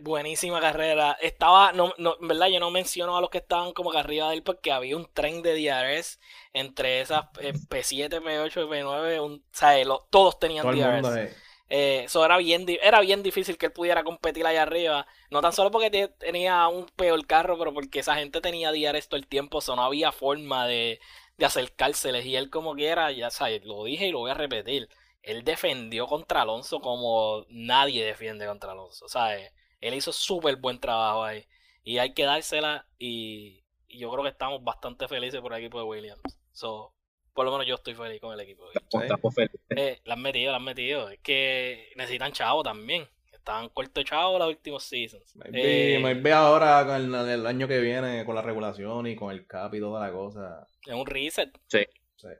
[0.00, 1.16] buenísima carrera.
[1.20, 4.28] Estaba, no, no, en verdad yo no menciono a los que estaban como que arriba
[4.28, 6.18] de él porque había un tren de DRS
[6.52, 9.24] entre esas P7, P8 y P9.
[9.24, 9.76] Un, o sea,
[10.10, 11.32] todos tenían DRS.
[11.74, 15.06] Eh, eso era bien, era bien difícil que él pudiera competir allá arriba.
[15.30, 19.16] No tan solo porque tenía un peor carro, pero porque esa gente tenía diario todo
[19.16, 19.60] el tiempo.
[19.60, 21.00] Eso no había forma de,
[21.38, 22.26] de acercárseles.
[22.26, 24.90] Y él como quiera, ya sabes, lo dije y lo voy a repetir.
[25.22, 29.08] Él defendió contra Alonso como nadie defiende contra Alonso.
[29.08, 29.50] ¿sabes?
[29.80, 31.46] Él hizo súper buen trabajo ahí.
[31.84, 32.86] Y hay que dársela.
[32.98, 36.20] Y, y, yo creo que estamos bastante felices por equipo de Williams.
[36.52, 36.92] So,
[37.34, 38.64] por lo menos yo estoy feliz con el equipo.
[38.74, 39.60] Estamos felices.
[39.70, 41.08] Eh, la han metido, la han metido.
[41.08, 43.06] Es que necesitan chavo también.
[43.32, 45.34] Estaban corto chavo los últimos seasons.
[45.34, 49.74] Me eh, ahora con el, año que viene con la regulación y con el cap
[49.74, 50.68] y toda la cosa.
[50.86, 51.50] Es un reset.
[51.66, 51.80] Sí.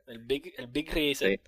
[0.07, 1.41] El, big, el big reset.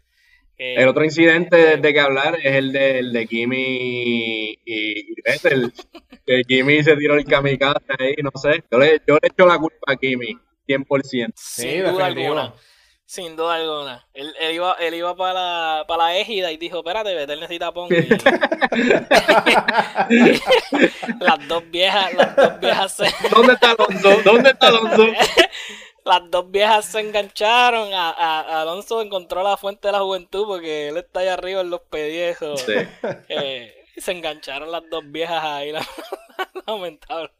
[0.56, 5.72] Eh, el otro incidente de que hablar es el de, el de Kimi y, Vettel.
[6.26, 8.64] que Kimi se tiró el kamikaze ahí, no sé.
[8.70, 10.36] Yo le, yo le echo la culpa a Kimi,
[10.66, 11.32] 100%.
[11.36, 12.54] Sin duda alguna.
[13.06, 14.06] Sin duda alguna.
[14.14, 17.70] Él, él, iba, él iba para la, para la égida y dijo, espérate, Betel necesita
[17.72, 17.90] pong.
[21.20, 23.04] las dos viejas, las dos viejas se...
[23.30, 24.22] ¿Dónde está Alonso?
[24.24, 25.06] ¿Dónde está Alonso?
[26.04, 27.92] las dos viejas se engancharon.
[27.92, 31.68] A, a, Alonso encontró la fuente de la juventud porque él está ahí arriba en
[31.68, 32.62] los pediejos.
[32.62, 32.72] Sí.
[33.28, 35.72] Eh, se engancharon las dos viejas ahí,
[36.66, 37.30] lamentable.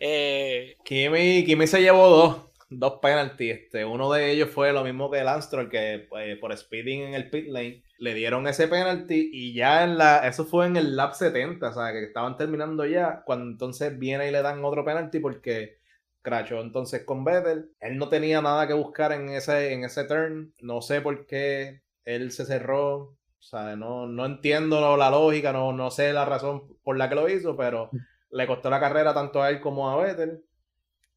[0.00, 2.36] eh, Kimi, Kimi se llevó dos
[2.78, 3.54] dos penalties.
[3.54, 7.14] Este, uno de ellos fue lo mismo que el Anstroll, que eh, por speeding en
[7.14, 10.96] el pit lane le dieron ese penalty y ya en la, eso fue en el
[10.96, 14.84] lap 70, o sea, que estaban terminando ya, cuando entonces viene y le dan otro
[14.84, 15.78] penalty porque
[16.22, 17.70] crachó entonces con Vettel.
[17.80, 21.82] Él no tenía nada que buscar en ese, en ese turn, no sé por qué
[22.04, 22.96] él se cerró,
[23.42, 27.16] o sea, no, no entiendo la lógica, no, no sé la razón por la que
[27.16, 27.90] lo hizo, pero
[28.30, 30.42] le costó la carrera tanto a él como a Vettel.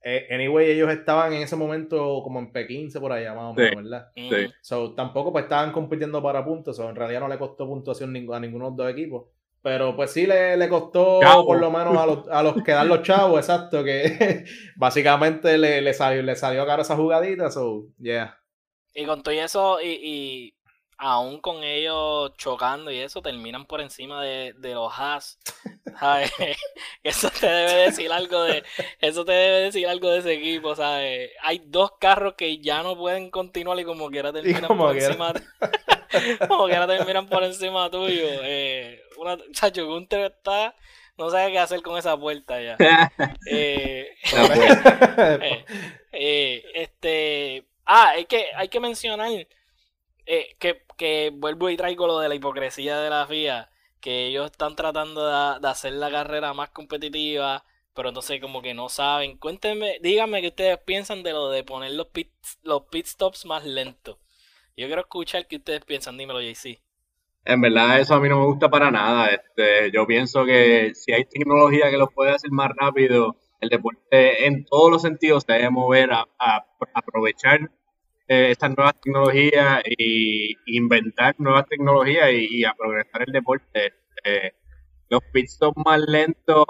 [0.08, 3.84] Eh, anyway, ellos estaban en ese momento como en P15 por allá, más o menos,
[3.84, 4.12] ¿verdad?
[4.16, 4.54] Sí.
[4.62, 8.40] So, tampoco pues estaban compitiendo para puntos, o en realidad no le costó puntuación a
[8.40, 9.24] ninguno de los dos equipos.
[9.64, 12.88] Pero pues sí le, le costó por lo menos a los, a los que dan
[12.88, 14.46] los chavos, exacto, que
[14.76, 18.38] básicamente le, le, salió, le salió caro esa jugadita, so, yeah.
[18.94, 20.55] Y con todo eso, y, y
[20.98, 25.40] aún con ellos chocando y eso, terminan por encima de, de los Haas.
[26.00, 26.32] ¿Sabes?
[27.04, 28.64] Eso te debe decir algo de.
[29.00, 31.32] Eso te debe decir algo de ese equipo, ¿sabes?
[31.42, 35.34] Hay dos carros que ya no pueden continuar y como quiera terminan por encima.
[36.48, 38.26] como quiera terminan por encima tuyo.
[38.28, 40.76] Eh, una, chacho, Gunter está.
[41.18, 42.76] No sabe qué hacer con esa puerta ya.
[43.50, 45.66] eh, eh,
[46.12, 47.66] eh, este.
[47.86, 49.30] Ah, es que hay que mencionar
[50.26, 53.70] eh, que, que, vuelvo y traigo lo de la hipocresía de la FIA,
[54.00, 57.64] que ellos están tratando de, hacer la carrera más competitiva,
[57.94, 59.38] pero entonces como que no saben.
[59.38, 62.32] Cuéntenme, díganme qué ustedes piensan de lo de poner los pit,
[62.64, 64.18] los pit stops más lentos.
[64.76, 66.82] Yo quiero escuchar qué ustedes piensan, dímelo JC.
[67.46, 69.28] En verdad eso a mí no me gusta para nada.
[69.28, 74.48] Este, yo pienso que si hay tecnología que los puede hacer más rápido, el deporte
[74.48, 76.28] en todos los sentidos se debe mover a
[76.94, 77.72] aprovechar
[78.28, 83.94] eh, estas nuevas tecnologías y inventar nuevas tecnologías y, a progresar el deporte.
[84.24, 84.52] Eh,
[85.10, 86.66] los pit stops más lentos,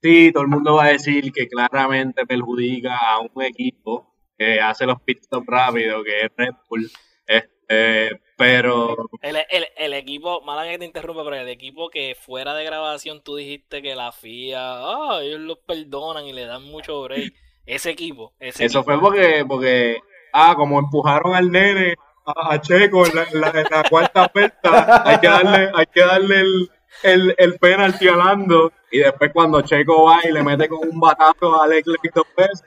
[0.00, 4.86] sí, todo el mundo va a decir que claramente perjudica a un equipo que hace
[4.86, 6.88] los pit stops rápidos, que es Red Bull.
[7.26, 8.96] Este, pero.
[9.22, 13.22] El, el, el, equipo, mala que te interrumpa, pero el equipo que fuera de grabación
[13.22, 17.34] tú dijiste que la FIA, ah, ellos los perdonan y le dan mucho break.
[17.66, 18.34] Ese equipo.
[18.40, 20.00] Ese Eso fue porque, porque
[20.32, 25.86] ah, como empujaron al nene a, Checo en la, cuarta vuelta, hay que darle, hay
[25.86, 26.70] que darle el,
[27.02, 28.72] el, el penalti a Lando.
[28.90, 32.62] Y después cuando Checo va y le mete con un batazo a Leclerc dos veces.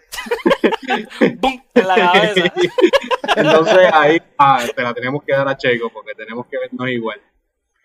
[1.40, 1.62] ¡Bum!
[1.74, 2.54] En la cabeza.
[3.36, 7.22] Entonces ahí ah, te la tenemos que dar a Checo porque tenemos que vernos igual.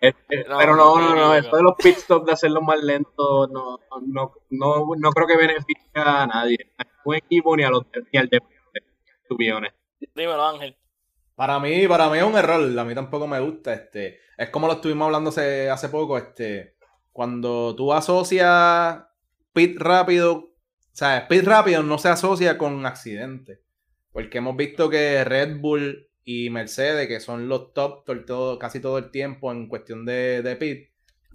[0.01, 3.79] Este, pero no, no, no, eso de los pit stops de hacerlo más lento no,
[4.07, 8.19] no, no, no creo que beneficie a nadie, a ningún equipo ni, a los, ni
[8.19, 8.50] al deporte
[10.15, 10.77] Dímelo, Ángel.
[11.35, 14.67] Para mí, para mí es un error, a mí tampoco me gusta, este, es como
[14.67, 16.77] lo estuvimos hablando hace, hace poco, este,
[17.13, 19.05] cuando tú asocias
[19.55, 20.53] pit rápido, o
[20.93, 23.63] sea, pit rápido no se asocia con accidente,
[24.13, 28.99] porque hemos visto que Red Bull y Mercedes, que son los top todo, casi todo
[28.99, 30.91] el tiempo en cuestión de, de pit,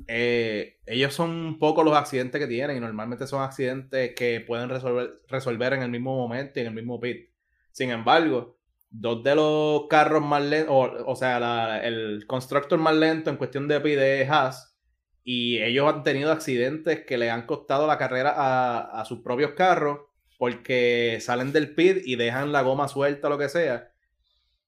[0.08, 5.22] eh, ellos son pocos los accidentes que tienen y normalmente son accidentes que pueden resolver,
[5.28, 7.30] resolver en el mismo momento y en el mismo pit.
[7.76, 8.58] Sin embargo,
[8.90, 13.82] dos de los carros más lentos, o, sea, el constructor más lento en cuestión de
[13.82, 14.78] PID es Haas,
[15.26, 20.00] y ellos han tenido accidentes que le han costado la carrera a, sus propios carros
[20.38, 23.92] porque salen del pit y dejan la goma suelta o lo que sea.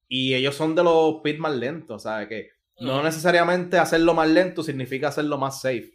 [0.09, 2.27] Y ellos son de los pits más lentos, ¿sabes?
[2.27, 2.49] Que
[2.81, 5.93] no necesariamente hacerlo más lento significa hacerlo más safe.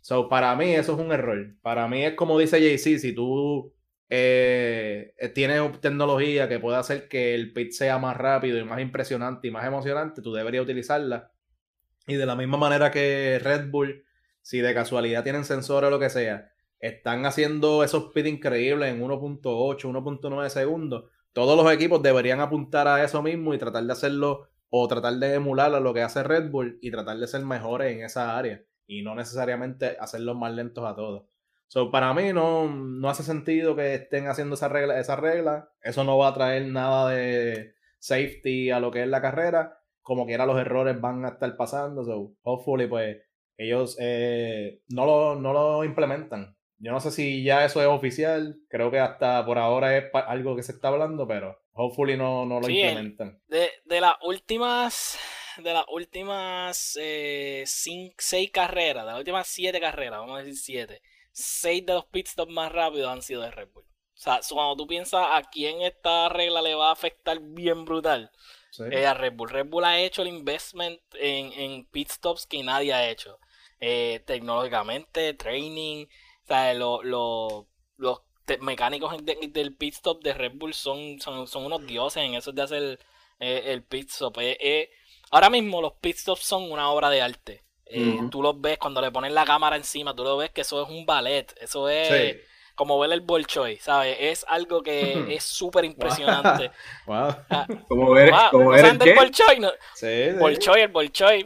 [0.00, 1.56] So, para mí eso es un error.
[1.60, 3.74] Para mí es como dice JC, si tú
[4.14, 9.48] eh, tienes tecnología que puede hacer que el pit sea más rápido y más impresionante
[9.48, 11.32] y más emocionante, tú deberías utilizarla.
[12.06, 14.04] Y de la misma manera que Red Bull,
[14.42, 19.00] si de casualidad tienen sensores o lo que sea, están haciendo esos pits increíbles en
[19.00, 19.40] 1.8,
[19.80, 24.86] 1.9 segundos, todos los equipos deberían apuntar a eso mismo y tratar de hacerlo o
[24.88, 28.04] tratar de emular a lo que hace Red Bull y tratar de ser mejores en
[28.04, 31.31] esa área y no necesariamente hacerlos más lentos a todos.
[31.72, 35.70] So, para mí no, no hace sentido que estén haciendo esa regla, esa regla.
[35.80, 39.80] Eso no va a traer nada de safety a lo que es la carrera.
[40.02, 42.04] Como quiera los errores van a estar pasando.
[42.04, 43.22] So, hopefully, pues,
[43.56, 46.54] ellos eh, no, lo, no lo implementan.
[46.76, 48.60] Yo no sé si ya eso es oficial.
[48.68, 52.60] Creo que hasta por ahora es algo que se está hablando, pero hopefully no, no
[52.60, 53.40] lo implementan.
[53.48, 55.18] De, de las últimas
[55.56, 61.02] de las últimas eh, seis carreras, de las últimas siete carreras, vamos a decir siete,
[61.32, 63.84] seis de los pit stops más rápidos han sido de Red Bull.
[63.84, 68.30] O sea, cuando tú piensas a quién esta regla le va a afectar bien brutal,
[68.90, 69.50] es a Red Bull.
[69.50, 73.38] Red Bull ha hecho el investment en, en pit stops que nadie ha hecho.
[73.84, 77.66] Eh, tecnológicamente, training, o sea, los
[78.60, 83.00] mecánicos del pit stop de Red Bull son, son, unos dioses en eso de hacer
[83.40, 84.38] eh, el pit stop.
[84.38, 84.88] Eh,
[85.32, 87.64] ahora mismo los pit stops son una obra de arte.
[88.30, 90.88] Tú los ves cuando le ponen la cámara encima, tú lo ves que eso es
[90.88, 91.52] un ballet.
[91.60, 92.36] Eso es
[92.74, 94.16] como ver el Bolchoy, ¿sabes?
[94.18, 96.70] Es algo que es súper impresionante.
[97.06, 97.34] Wow.
[97.50, 99.70] Ah, como ver, como ver el, Bolchoy, ¿no?
[99.94, 100.38] sí, el
[100.88, 101.44] Bolchoy.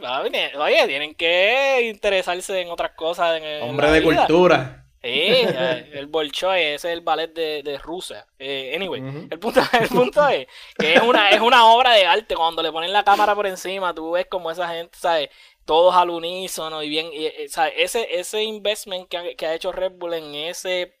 [0.57, 3.41] Oye, tienen que interesarse en otras cosas.
[3.41, 4.83] En, Hombre de cultura.
[5.07, 8.25] Sí, eh, el Bolshoi, ese es el ballet de, Rusia.
[8.37, 12.35] Eh, anyway, el, punto, el punto es que es una, es una obra de arte.
[12.35, 15.29] Cuando le ponen la cámara por encima, tú ves como esa gente, ¿sabes?
[15.67, 17.09] Todos al unísono y bien.
[17.13, 17.73] Y, eh, ¿sabes?
[17.77, 20.95] Ese, ese investment que ha, que ha hecho Red Bull en ese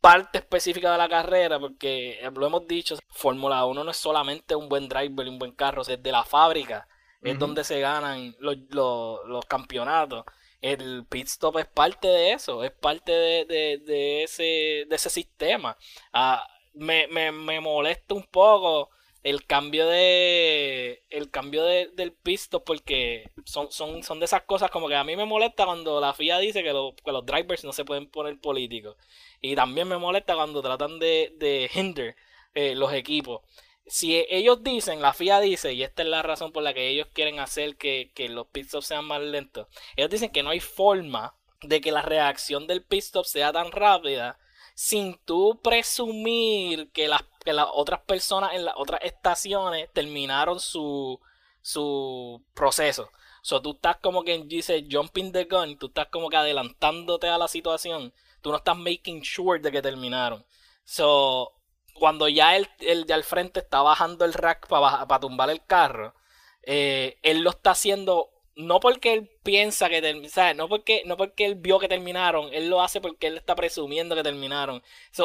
[0.00, 4.68] parte específica de la carrera, porque lo hemos dicho, Fórmula 1 no es solamente un
[4.68, 6.88] buen driver y un buen carro, es de la fábrica,
[7.22, 10.24] es donde se ganan los, los, los campeonatos
[10.60, 15.76] el pit stop es parte de eso, es parte de, ese, de ese sistema.
[16.12, 18.90] Ah, me, me, me, molesta un poco
[19.22, 24.42] el cambio de el cambio de, del pit stop porque son, son, son de esas
[24.42, 27.72] cosas como que a mí me molesta cuando la FIA dice que, los drivers no
[27.72, 28.96] se pueden poner políticos.
[29.40, 32.16] Y también me molesta cuando tratan de, de hinder
[32.54, 33.42] eh, los equipos.
[33.86, 37.08] Si ellos dicen, la FIA dice, y esta es la razón por la que ellos
[37.12, 39.66] quieren hacer que, los pit stops sean más lentos,
[39.96, 43.72] ellos dicen que no hay forma de que la reacción del pit stop sea tan
[43.72, 44.38] rápida
[44.78, 51.18] sin tú presumir que las, que las otras personas en las otras estaciones terminaron su,
[51.60, 53.10] su proceso.
[53.42, 57.26] O sea, tú estás como que dice jumping the gun, tú estás como que adelantándote
[57.26, 60.46] a la situación, tú no estás making sure de que terminaron.
[60.84, 61.54] So,
[61.94, 65.64] cuando ya el, el, de al frente está bajando el rack para para tumbar el
[65.64, 66.14] carro,
[66.62, 70.56] eh, él lo está haciendo no porque él piensa que ¿sabes?
[70.56, 74.14] no porque no porque él vio que terminaron, él lo hace porque él está presumiendo
[74.16, 74.82] que terminaron.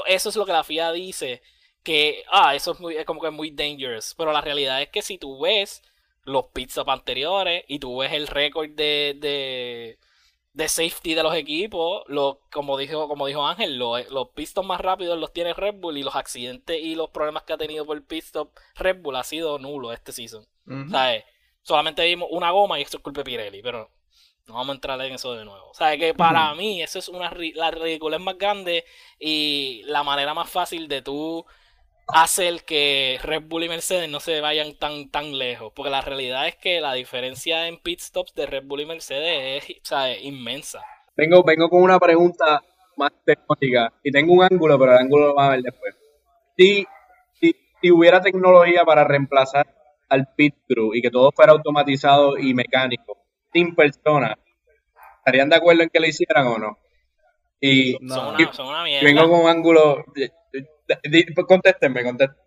[0.08, 1.42] eso es lo que la FIA dice
[1.84, 4.90] que ah, eso es muy es como que es muy dangerous, pero la realidad es
[4.90, 5.82] que si tú ves
[6.26, 9.98] los pits anteriores y tú ves el récord de, de
[10.54, 14.80] de safety de los equipos, lo, como dijo, como dijo Ángel, los, los pistos más
[14.80, 17.98] rápidos los tiene Red Bull y los accidentes y los problemas que ha tenido por
[17.98, 20.46] el pit stop Red Bull ha sido nulo este season.
[21.64, 23.90] Solamente vimos una goma y esto es culpa de Pirelli, pero
[24.48, 25.70] no vamos a entrar en eso de nuevo.
[25.70, 28.86] O sea, que para mí eso es una la ridiculez más grande
[29.20, 31.46] y la manera más fácil de tú
[32.08, 35.72] hacer que Red Bull y Mercedes no se vayan tan, tan lejos.
[35.74, 39.64] Porque la realidad es que la diferencia en pit stops de Red Bull y Mercedes
[39.70, 40.82] es, inmensa.
[41.16, 42.62] Vengo, vengo con una pregunta
[42.98, 43.94] más tecnológica.
[44.04, 45.96] Y tengo un ángulo, pero el ángulo lo va a ver después.
[46.58, 46.86] Si,
[47.40, 49.68] si, hubiera tecnología para reemplazar
[50.14, 53.18] al pit crew y que todo fuera automatizado y mecánico,
[53.52, 54.36] sin personas,
[55.18, 56.78] ¿estarían de acuerdo en que lo hicieran o no?
[57.60, 59.06] Y, son, una, son una mierda.
[59.06, 62.44] vengo con un ángulo pues, contéstenme, contéstenme.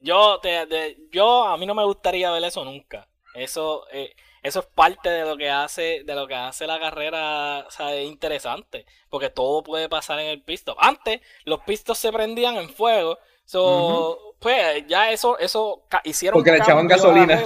[0.00, 3.08] Yo, te, yo, a mí no me gustaría ver eso nunca.
[3.34, 7.66] Eso, eh, eso es parte de lo que hace, de lo que hace la carrera,
[7.66, 10.76] o interesante, porque todo puede pasar en el pisto.
[10.78, 16.58] Antes, los pistos se prendían en fuego, so, pues ya eso, eso hicieron porque le
[16.58, 17.42] echaban gasolina.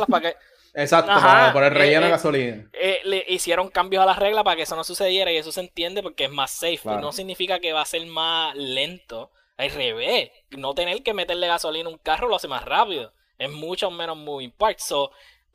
[0.75, 1.13] Exacto,
[1.53, 2.71] por el relleno de eh, eh, gasolina.
[3.05, 6.03] le hicieron cambios a las reglas para que eso no sucediera y eso se entiende
[6.03, 6.81] porque es más safe.
[6.85, 11.89] No significa que va a ser más lento al revés, no tener que meterle gasolina
[11.89, 13.13] a un carro lo hace más rápido.
[13.39, 14.85] Es mucho menos moving parts.
[14.85, 15.13] So,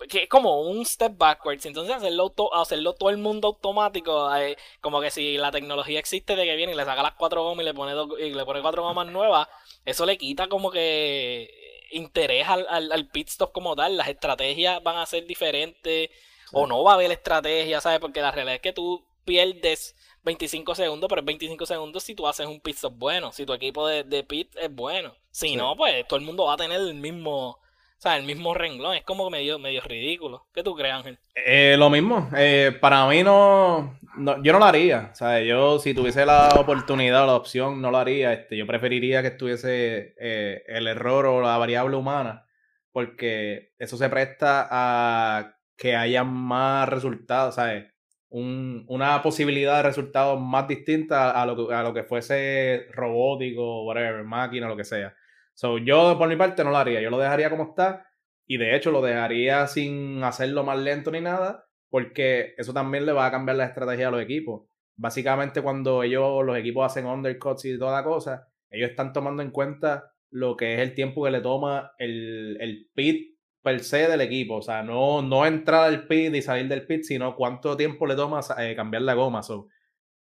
[0.10, 1.66] que es como un step backwards.
[1.66, 6.46] Entonces hacerlo, hacerlo todo el mundo automático, eh, como que si la tecnología existe de
[6.46, 8.84] que viene y le saca las cuatro gomas y le pone, y le pone cuatro
[8.84, 9.48] gomas nuevas,
[9.88, 11.50] eso le quita como que
[11.92, 13.96] interés al, al, pit stop como tal.
[13.96, 16.10] Las estrategias van a ser diferentes
[16.52, 18.02] o no va a haber estrategia, ¿sabes?
[18.02, 22.28] Porque la realidad es que tú pierdes 25 segundos, pero es 25 segundos si tú
[22.28, 25.16] haces un pit stop bueno, si tu equipo de, de pit es bueno.
[25.32, 27.58] Si no, pues todo el mundo va a tener el mismo
[27.98, 30.46] o sea, el mismo renglón, es como medio, medio ridículo.
[30.54, 31.18] ¿Qué tú crees, Ángel?
[31.34, 33.98] Eh, lo mismo, eh, para mí no,
[34.44, 35.10] yo no lo haría.
[35.12, 38.34] O sea, yo si tuviese la oportunidad o la opción, no lo haría.
[38.34, 42.46] Este, yo preferiría que estuviese eh, el error o la variable humana,
[42.92, 47.86] porque eso se presta a que haya más resultados, ¿sabes?
[48.30, 54.24] Un, una posibilidad de resultados más distinta a lo, a lo que fuese robótico, whatever,
[54.24, 55.16] máquina, lo que sea.
[55.58, 58.06] So, yo por mi parte no lo haría, yo lo dejaría como está
[58.46, 63.12] y de hecho lo dejaría sin hacerlo más lento ni nada porque eso también le
[63.12, 64.68] va a cambiar la estrategia a los equipos.
[64.96, 69.50] Básicamente cuando ellos, los equipos hacen undercuts y toda la cosa, ellos están tomando en
[69.50, 74.22] cuenta lo que es el tiempo que le toma el, el pit per se del
[74.22, 74.58] equipo.
[74.58, 78.16] O sea, no, no entrar al pit y salir del pit, sino cuánto tiempo le
[78.16, 79.42] toma eh, cambiar la goma.
[79.42, 79.70] So,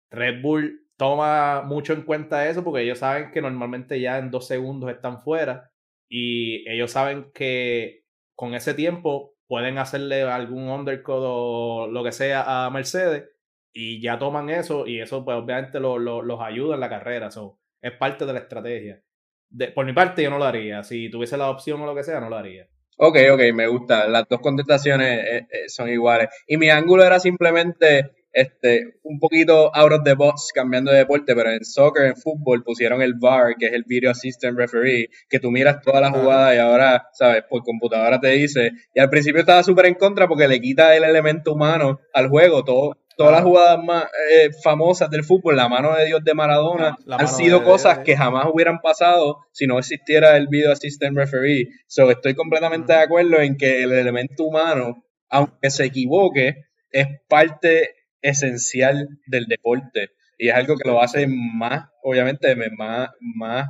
[0.09, 4.47] Red Bull toma mucho en cuenta eso porque ellos saben que normalmente ya en dos
[4.47, 5.71] segundos están fuera
[6.09, 8.03] y ellos saben que
[8.35, 13.29] con ese tiempo pueden hacerle algún undercut o lo que sea a Mercedes
[13.73, 17.29] y ya toman eso y eso pues obviamente los ayuda en la carrera.
[17.31, 19.01] So, es parte de la estrategia.
[19.49, 20.83] De, por mi parte yo no lo haría.
[20.83, 22.67] Si tuviese la opción o lo que sea, no lo haría.
[22.97, 24.07] Ok, ok, me gusta.
[24.07, 26.29] Las dos contestaciones eh, eh, son iguales.
[26.47, 31.35] Y mi ángulo era simplemente este, un poquito out of the box, cambiando de deporte,
[31.35, 35.39] pero en soccer, en fútbol, pusieron el VAR, que es el Video Assistant Referee, que
[35.39, 37.43] tú miras toda la jugada y ahora, ¿sabes?
[37.49, 38.71] Por computadora te dice.
[38.93, 42.63] Y al principio estaba súper en contra porque le quita el elemento humano al juego.
[42.63, 46.95] Todo, todas las jugadas más eh, famosas del fútbol, la mano de Dios de Maradona,
[47.09, 51.69] han sido cosas que jamás hubieran pasado si no existiera el Video Assistant Referee.
[51.87, 57.96] So, estoy completamente de acuerdo en que el elemento humano, aunque se equivoque, es parte
[58.21, 63.69] esencial del deporte y es algo que lo hace más, obviamente, más, más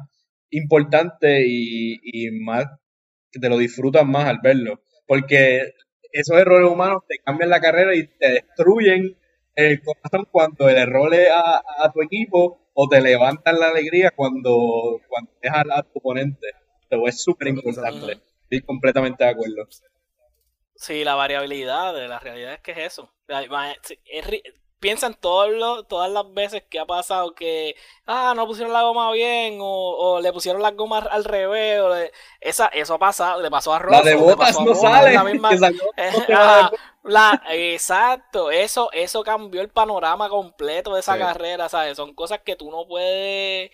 [0.50, 2.66] importante y, y más
[3.32, 4.82] que te lo disfrutas más al verlo.
[5.08, 5.74] Porque
[6.12, 9.18] esos errores humanos te cambian la carrera y te destruyen
[9.56, 15.02] el corazón cuando el error es a, tu equipo o te levantan la alegría cuando,
[15.08, 16.48] cuando dejas a tu oponente.
[16.90, 18.20] Eso es súper importante.
[18.44, 19.68] Estoy completamente de acuerdo.
[20.78, 23.12] Sí, la variabilidad de la realidad es que es eso.
[24.80, 27.76] piensa en todas las veces que ha pasado que,
[28.06, 31.92] ah, no pusieron la goma bien, o, le pusieron las gomas al revés, o
[32.40, 33.92] esa, eso ha pasado, le pasó a Ross.
[33.92, 35.18] La de botas no sale.
[37.04, 41.96] La exacto, eso, eso cambió el panorama completo de esa carrera, ¿sabes?
[41.96, 43.72] Son cosas que tú no puedes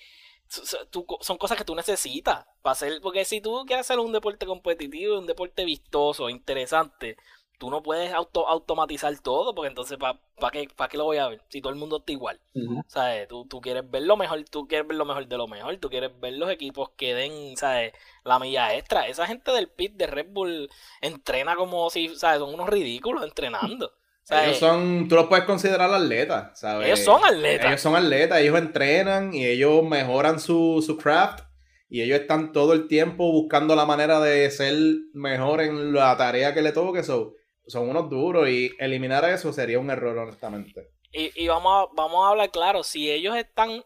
[1.22, 5.18] son cosas que tú necesitas para hacer, porque si tú quieres hacer un deporte competitivo,
[5.18, 7.18] un deporte vistoso, interesante,
[7.58, 10.20] tú no puedes auto automatizar todo, porque entonces ¿para
[10.52, 11.42] qué, qué lo voy a ver?
[11.50, 12.40] Si todo el mundo está igual.
[12.88, 13.28] ¿Sabes?
[13.28, 15.90] Tú, tú, quieres ver lo mejor, tú quieres ver lo mejor de lo mejor, tú
[15.90, 17.94] quieres ver los equipos que den, ¿sabes?
[18.24, 19.08] La milla extra.
[19.08, 20.70] Esa gente del pit de Red Bull
[21.02, 22.40] entrena como si, ¿sabes?
[22.40, 23.92] Son unos ridículos entrenando
[24.30, 26.88] ellos son, tú los puedes considerar atletas, ¿sabes?
[26.88, 27.68] Ellos son atletas.
[27.68, 31.42] Ellos son atletas, ellos entrenan y ellos mejoran su, su craft
[31.90, 34.76] y ellos están todo el tiempo buscando la manera de ser
[35.14, 37.04] mejor en la tarea que le toque.
[37.04, 37.34] son
[37.76, 40.90] unos duros y eliminar eso sería un error, honestamente.
[41.12, 43.84] Y, y vamos, a, vamos a hablar claro, si ellos están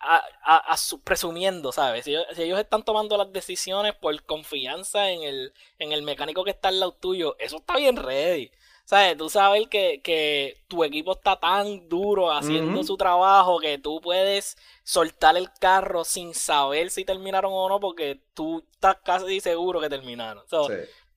[0.00, 2.04] a, presumiendo, ¿sabes?
[2.04, 6.68] Si ellos, están tomando las decisiones por confianza en el, en el mecánico que está
[6.68, 8.50] al lado tuyo, eso está bien ready.
[8.84, 9.16] ¿Sabes?
[9.16, 14.58] Tú sabes que, que tu equipo está tan duro haciendo su trabajo que tú puedes
[14.82, 19.88] soltar el carro sin saber si terminaron o no porque tú estás casi seguro que
[19.88, 20.44] terminaron.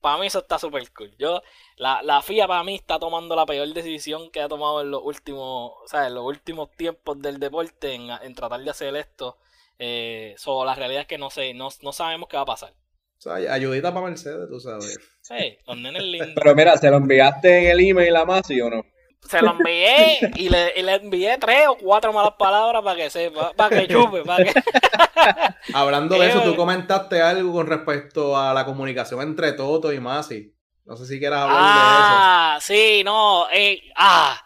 [0.00, 1.14] Para mí eso está súper cool.
[1.18, 1.42] Yo,
[1.76, 5.02] la, la FIA para mí está tomando la peor decisión que ha tomado en los
[5.04, 6.08] últimos, ¿sabes?
[6.08, 9.36] En los últimos tiempos del deporte en, tratar de hacer esto.
[9.78, 12.72] Eh, la realidad es que no sé, no, no sabemos qué va a pasar.
[13.18, 14.96] O sea, ayudita para Mercedes, tú sabes.
[15.22, 16.30] Sí, los nenes lindos.
[16.36, 18.84] Pero mira, ¿se lo enviaste en el email a Masi o no?
[19.28, 23.10] Se lo envié y le, y le, envié tres o cuatro malas palabras para que
[23.10, 24.52] sepa, para que chupe, para que...
[25.74, 30.54] Hablando de eso, tú comentaste algo con respecto a la comunicación entre Toto y Masi.
[30.84, 31.74] No sé si quieras hablar de eso.
[31.76, 33.48] Ah, sí, no.
[33.52, 34.40] Eh, ah,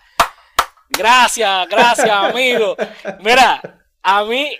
[0.89, 2.75] gracias, gracias, amigo.
[3.21, 3.61] Mira,
[4.03, 4.51] a mí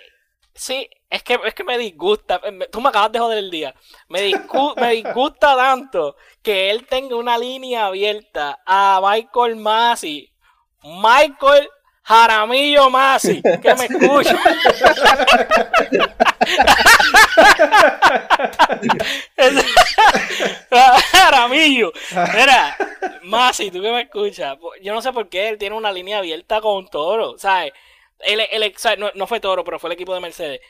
[0.55, 2.41] Sí, es que, es que me disgusta.
[2.45, 3.75] Eh, tú me acabas de joder el día.
[4.09, 4.23] Me,
[4.77, 10.31] me disgusta tanto que él tenga una línea abierta a Michael Masi.
[10.83, 11.71] Michael
[12.03, 14.37] Jaramillo Masi, que me escucha.
[21.13, 21.93] Jaramillo.
[22.11, 22.77] Mira,
[23.23, 24.59] Masi, tú que me escuchas.
[24.83, 27.39] Yo no sé por qué él tiene una línea abierta con Toro.
[27.39, 27.73] ¿Sabes?
[29.15, 30.61] No, fue Toro, pero fue el equipo de Mercedes.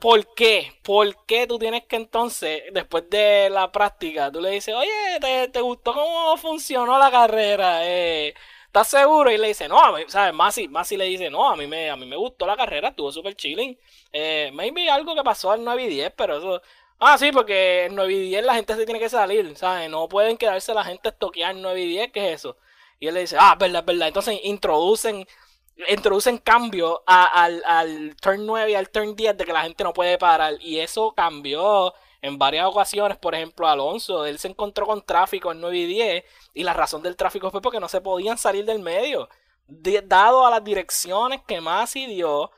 [0.00, 0.72] ¿Por, qué?
[0.82, 5.60] ¿Por qué tú tienes que entonces, después de la práctica, tú le dices, oye, ¿te,
[5.60, 7.80] gustó cómo funcionó la carrera?
[7.86, 8.34] Eh,
[8.66, 9.30] ¿Estás seguro?
[9.30, 10.34] Y le dice, no, ¿sabes?
[10.34, 13.10] Masi, Masi le dice, no, a mí me, a mí me gustó la carrera, estuvo
[13.10, 13.78] súper chilling.
[14.12, 16.62] Eh, maybe algo que pasó al 9 y 10, pero eso...
[17.00, 19.88] Ah, sí, porque en 9 y 10 la gente se tiene que salir, ¿sabes?
[19.88, 22.58] No pueden quedarse la gente estoquear 9 y 10, ¿qué es eso?
[23.00, 24.08] Y él le dice, ah, verdad, verdad.
[24.08, 25.26] Entonces introducen
[25.86, 30.18] introducen cambio al, turn 9 y al turn 10 de que la gente no puede
[30.18, 30.54] parar.
[30.60, 33.18] Y eso cambió en varias ocasiones.
[33.18, 36.24] Por ejemplo, Alonso, él se encontró con tráfico en 9 y 10
[36.54, 39.28] y la razón del tráfico fue porque no se podían salir del medio.
[39.66, 42.50] dado a las direcciones que Masi dio,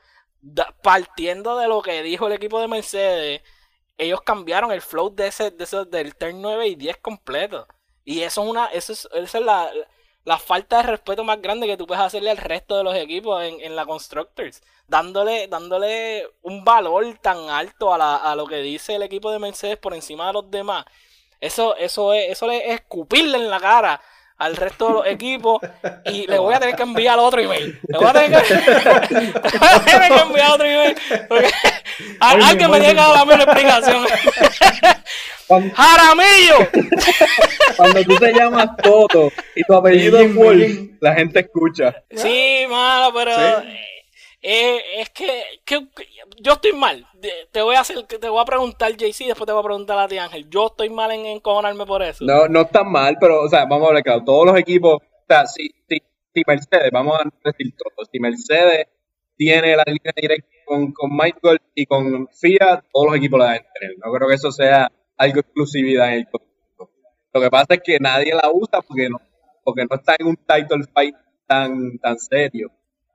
[0.81, 3.41] partiendo de lo que dijo el equipo de Mercedes,
[3.97, 7.67] ellos cambiaron el flow de ese, de ese del turn 9 y 10 completo.
[8.03, 9.71] Y eso es una, eso es, esa es la,
[10.23, 13.43] la falta de respeto más grande que tú puedes hacerle al resto de los equipos
[13.43, 18.57] en, en la Constructors, dándole, dándole un valor tan alto a, la, a lo que
[18.57, 20.85] dice el equipo de Mercedes por encima de los demás.
[21.39, 24.01] Eso, eso es, eso es escupirle en la cara
[24.41, 25.61] al resto de los equipos
[26.05, 27.79] y le voy a tener que enviar otro email.
[27.87, 28.53] Le voy a tener que,
[30.23, 30.95] enviar otro email.
[31.29, 31.51] Porque
[32.19, 34.03] alguien me llega a darme una explicación.
[35.75, 36.67] ¡Jaramillo!
[37.77, 40.71] Cuando tú te llamas Toto y tu apellido es Wolf,
[41.01, 42.03] la gente escucha.
[42.09, 43.31] Sí, malo, pero
[44.43, 45.43] eh, es que,
[46.41, 47.05] yo estoy mal.
[47.51, 50.07] Te voy a hacer, te voy a preguntar JC, después te voy a preguntar a
[50.07, 50.49] ti Ángel.
[50.49, 52.25] Yo estoy mal en encojonarme por eso.
[52.25, 54.23] No, no está mal, pero, o sea, vamos a hablar claro.
[54.23, 58.87] Todos los equipos, o sea, si, si, Mercedes, vamos a decir todo, si Mercedes
[59.37, 63.67] tiene la línea directa con, con Michael y con Fiat, todos los equipos la deben
[63.79, 63.95] tener.
[64.03, 66.27] No creo que eso sea algo exclusividad en el
[67.33, 69.21] Lo que pasa es que nadie la usa porque no,
[69.63, 71.15] porque no está en un title fight
[71.45, 72.71] tan, tan serio.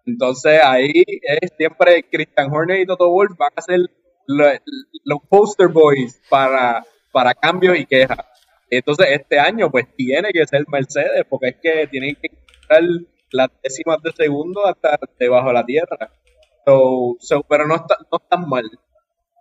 [0.07, 3.81] Entonces ahí es siempre Christian Horner y Toto Wolf van a ser
[4.27, 8.19] los, poster boys para, para cambios y quejas.
[8.71, 12.83] Entonces este año pues tiene que ser Mercedes porque es que tienen que entrar
[13.33, 16.13] las décimas de segundo hasta debajo de la tierra.
[16.65, 18.65] pero no está, no están mal.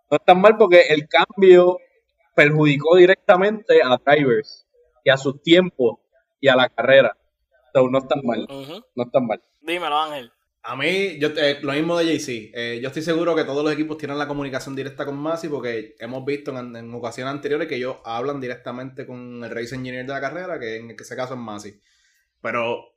[0.09, 1.77] No están mal porque el cambio
[2.35, 4.67] perjudicó directamente a drivers
[5.03, 5.99] y a sus tiempos
[6.39, 7.15] y a la carrera.
[7.73, 8.47] So, no están mal.
[8.95, 9.41] No están mal.
[9.61, 10.31] Dímelo, Ángel.
[10.67, 12.51] A mí, yo, eh, lo mismo de JC.
[12.51, 15.95] Eh, yo estoy seguro que todos los equipos tienen la comunicación directa con Masi porque
[15.99, 20.21] hemos visto en, ocasiones anteriores que ellos hablan directamente con el race engineer de la
[20.21, 21.79] carrera, que en ese caso es Masi.
[22.41, 22.95] Pero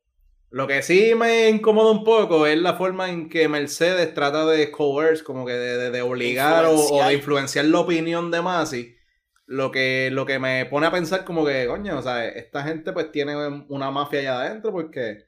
[0.48, 4.70] lo que sí me incomoda un poco es la forma en que Mercedes trata de
[4.70, 8.96] coerce, como que de, obligar o, de influenciar la opinión de Masi.
[9.44, 12.94] Lo que, lo que me pone a pensar como que, coño, o sea, esta gente
[12.94, 13.36] pues tiene
[13.68, 15.27] una mafia allá adentro porque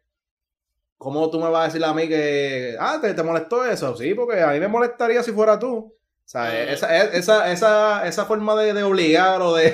[1.00, 3.96] ¿Cómo tú me vas a decir a mí que, ah, ¿te, te molestó eso?
[3.96, 5.74] Sí, porque a mí me molestaría si fuera tú.
[5.78, 5.96] O
[6.26, 9.70] sea, esa, esa, esa, esa, forma de, obligar o de,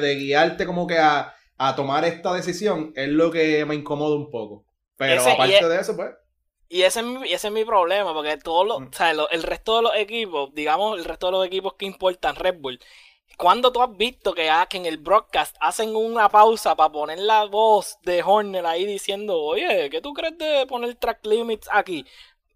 [0.00, 1.34] de, guiarte como que a,
[1.74, 4.64] tomar esta decisión es lo que me incomoda un poco.
[4.96, 6.12] Pero aparte e de eso, pues.
[6.68, 8.86] Y ese es mi, ese es mi problema, porque todos los, mm.
[8.86, 12.36] o sea, el resto de los equipos, digamos, el resto de los equipos que importan
[12.36, 12.78] Red Bull,
[13.36, 17.44] ¿Cuándo tú has visto que, ah, en el broadcast hacen una pausa para poner la
[17.44, 22.06] voz de Horner ahí diciendo, oye, ¿qué tú crees de poner track limits aquí?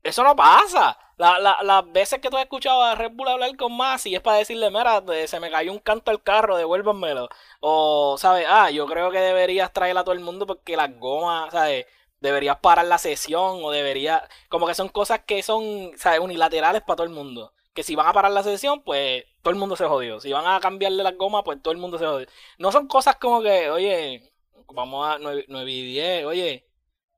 [0.02, 0.98] Eso no pasa.
[1.16, 4.70] las veces que tú has escuchado a Red Bull hablar con Masi es para decirle,
[4.70, 7.28] mira, se me cayó un canto al carro, devuélvanmelo.
[7.60, 8.46] O, ¿sabes?
[8.48, 11.86] Ah, yo creo que deberías traer a todo el mundo porque las gomas, ¿sabes?
[12.20, 14.22] Deberías parar la sesión o deberías...
[14.48, 16.20] Como que son cosas que son, ¿sabes?
[16.20, 19.60] Unilaterales para todo el mundo que si van a parar la sesión, pues todo el
[19.60, 20.18] mundo se jodió.
[20.18, 22.26] Si van a cambiarle las gomas, pues todo el mundo se jodió.
[22.58, 24.32] No son cosas como que, oye,
[24.74, 26.66] vamos a 9, y 10, oye.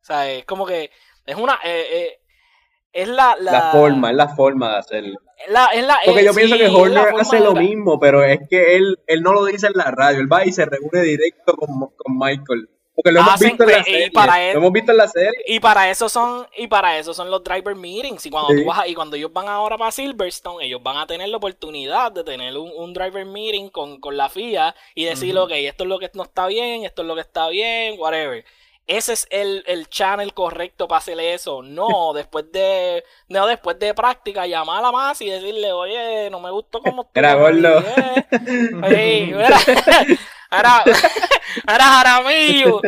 [0.02, 0.90] O sea, es como que
[1.24, 1.54] es una...
[1.64, 2.20] Eh, eh,
[2.92, 5.18] es la, la, forma, es la forma de hacerlo.
[6.04, 9.46] Porque yo pienso que Horner hace lo mismo, pero es que él, él no lo
[9.46, 12.68] dice en la radio, él va y se reúne directo con, con Michael.
[12.94, 15.32] Porque lo hemos, visto en la serie, y para lo hemos visto en la serie.
[15.46, 18.26] Y para eso son, y para eso son los driver meetings.
[18.26, 21.28] Y cuando, tú vas, y cuando ellos van ahora para Silverstone, ellos van a tener
[21.28, 25.84] la oportunidad de tener un, driver meeting con, con, la FIA y decir, ok, esto
[25.84, 28.44] es lo que no está bien, esto es lo que está bien, whatever.
[28.86, 31.62] ese es el, el channel correcto para hacerle eso.
[31.62, 36.80] No, después de no después de práctica, llamarla más y decirle, oye, no me gustó
[36.80, 37.10] como tú.
[37.14, 37.78] Era gordo.
[38.84, 39.34] Oye,
[40.56, 40.84] ahora,
[41.66, 42.80] ahora Jaramillo.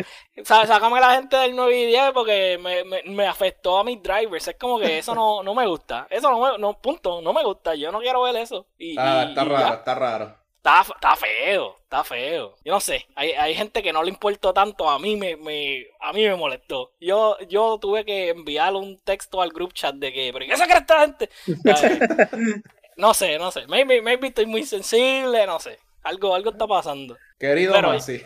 [0.45, 4.03] Sá- Sácame la gente del 9 y 10 porque me, me, me afectó a mis
[4.03, 4.49] drivers.
[4.49, 6.07] Es como que eso no, no me gusta.
[6.11, 7.75] Eso no me, no, punto, no me gusta.
[7.75, 8.67] Yo no quiero ver eso.
[8.79, 9.75] Y, Está, y- está y raro, ya.
[9.75, 10.37] está raro.
[10.57, 12.55] Está, está feo, está feo.
[12.65, 15.87] Yo no sé, hay, hay gente que no le importó tanto, a mí me, me,
[16.01, 16.93] a mí me molestó.
[17.01, 20.65] Yo, yo tuve que enviarle un texto al group chat de que, pero ¿qué se
[20.67, 21.29] cree esta gente?
[22.97, 25.79] No sé, no sé, maybe, maybe estoy muy sensible, no sé.
[26.03, 27.17] Algo, algo está pasando.
[27.43, 28.21] Querido Pero- Mansi.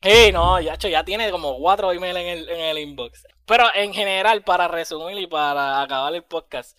[0.00, 3.26] Sí, no, ya, ya tiene como cuatro emails en el, en el inbox.
[3.44, 6.78] Pero en general, para resumir y para acabar el podcast,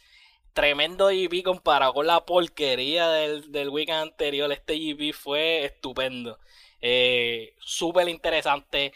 [0.53, 4.49] tremendo GP comparado con la porquería del, del weekend anterior.
[4.53, 6.39] Este GP fue estupendo.
[6.81, 8.93] Eh, Súper interesante.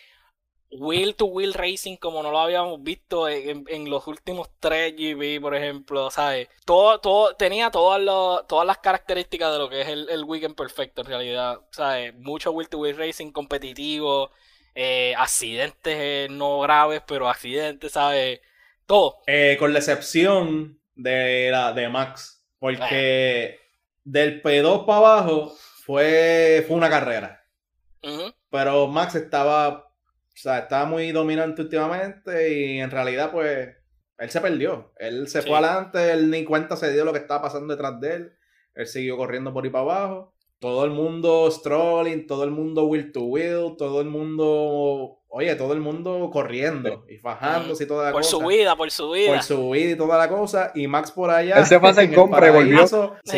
[0.79, 5.39] Wheel to wheel racing como no lo habíamos visto en, en los últimos tres GP,
[5.41, 6.47] por ejemplo, ¿sabes?
[6.65, 10.55] Todo, todo, tenía todas, los- todas las características de lo que es el, el weekend
[10.55, 12.15] perfecto en realidad, ¿sabes?
[12.15, 14.31] Mucho wheel to wheel racing competitivo,
[14.75, 18.39] eh, accidentes eh, no graves, pero accidentes, ¿sabes?
[18.85, 19.17] Todo.
[19.27, 22.43] Eh, con la excepción de la de Max.
[22.59, 23.59] Porque
[24.03, 25.53] del P2 para abajo
[25.85, 27.45] fue, fue una carrera.
[28.49, 29.82] Pero Max estaba,
[30.33, 33.69] o sea, estaba muy dominante últimamente y en realidad, pues,
[34.17, 34.91] él se perdió.
[34.97, 35.47] Él se Sí.
[35.47, 38.31] fue adelante, él ni cuenta se dio lo que estaba pasando detrás de él.
[38.75, 40.33] Él siguió corriendo por ahí para abajo.
[40.59, 45.73] Todo el mundo strolling, todo el mundo wheel to wheel, todo el mundo, oye, todo
[45.73, 48.31] el mundo corriendo y fajándose y toda la Por cosa.
[48.37, 49.33] su vida, por su vida.
[49.33, 50.71] Por su vida y toda la cosa.
[50.73, 51.57] Y Max por allá.
[51.57, 52.87] Él se pasa en el compra y volvió.
[52.87, 53.37] Sí, Sí.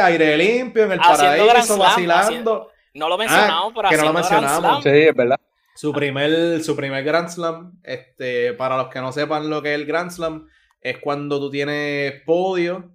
[0.00, 2.70] aire limpio, en el Haciendo paraíso, vacilando.
[2.94, 4.82] No lo mencionamos, pero Ah, que no lo mencionamos.
[4.82, 5.40] Sí, es verdad.
[5.74, 9.80] Su primer, su primer Grand Slam, este, para los que no sepan lo que es
[9.80, 10.48] el Grand Slam,
[10.80, 12.92] es cuando tú tienes podio,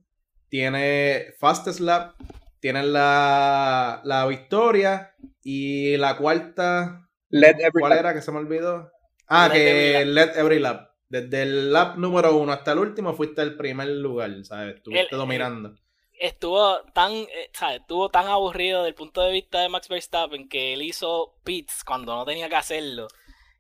[0.48, 2.16] tienes fastest lap,
[2.60, 5.14] tienes la, la victoria
[5.44, 8.92] y la cuarta, Let every ¿cuál era que se me olvidó?
[9.28, 10.90] Ah, Let que every let every lap.
[11.10, 14.76] Desde el lap número uno hasta el último fuiste el primer lugar, ¿sabes?
[14.78, 15.76] Estuviste El- dominando.
[16.20, 17.82] Estuvo tan, eh, ¿sabes?
[17.82, 21.84] Estuvo tan aburrido desde el punto de vista de Max Verstappen que él hizo pits
[21.84, 23.08] cuando no tenía que hacerlo.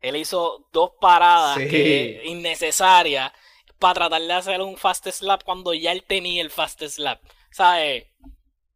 [0.01, 1.67] Él hizo dos paradas Sí.
[1.69, 3.31] que- innecesarias
[3.79, 7.21] para tratar de hacer un fast slap cuando ya él tenía el fast slap.
[7.51, 8.05] ¿Sabes?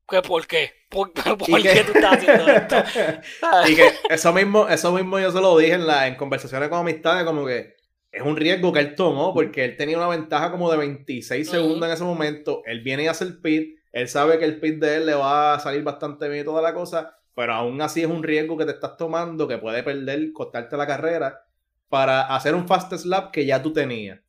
[0.10, 0.72] ¿Qué, ¿Por qué?
[0.90, 2.76] ¿Por, por Y qué que- tú estás haciendo esto?
[3.70, 6.80] Y que eso mismo, eso mismo yo se lo dije en, la, en conversaciones con
[6.80, 7.73] amistades, como que
[8.14, 11.58] es un riesgo que él tomó, porque él tenía una ventaja como de 26 Ujú.
[11.58, 12.62] segundos en ese momento.
[12.66, 15.56] Él viene y hace el pit, él sabe que el pit de él le va
[15.56, 18.66] a salir bastante bien y toda la cosa, pero aún así es un riesgo que
[18.66, 21.44] te estás tomando, que puede perder, costarte la carrera,
[21.90, 24.20] para hacer un fast slap que ya tú tenías.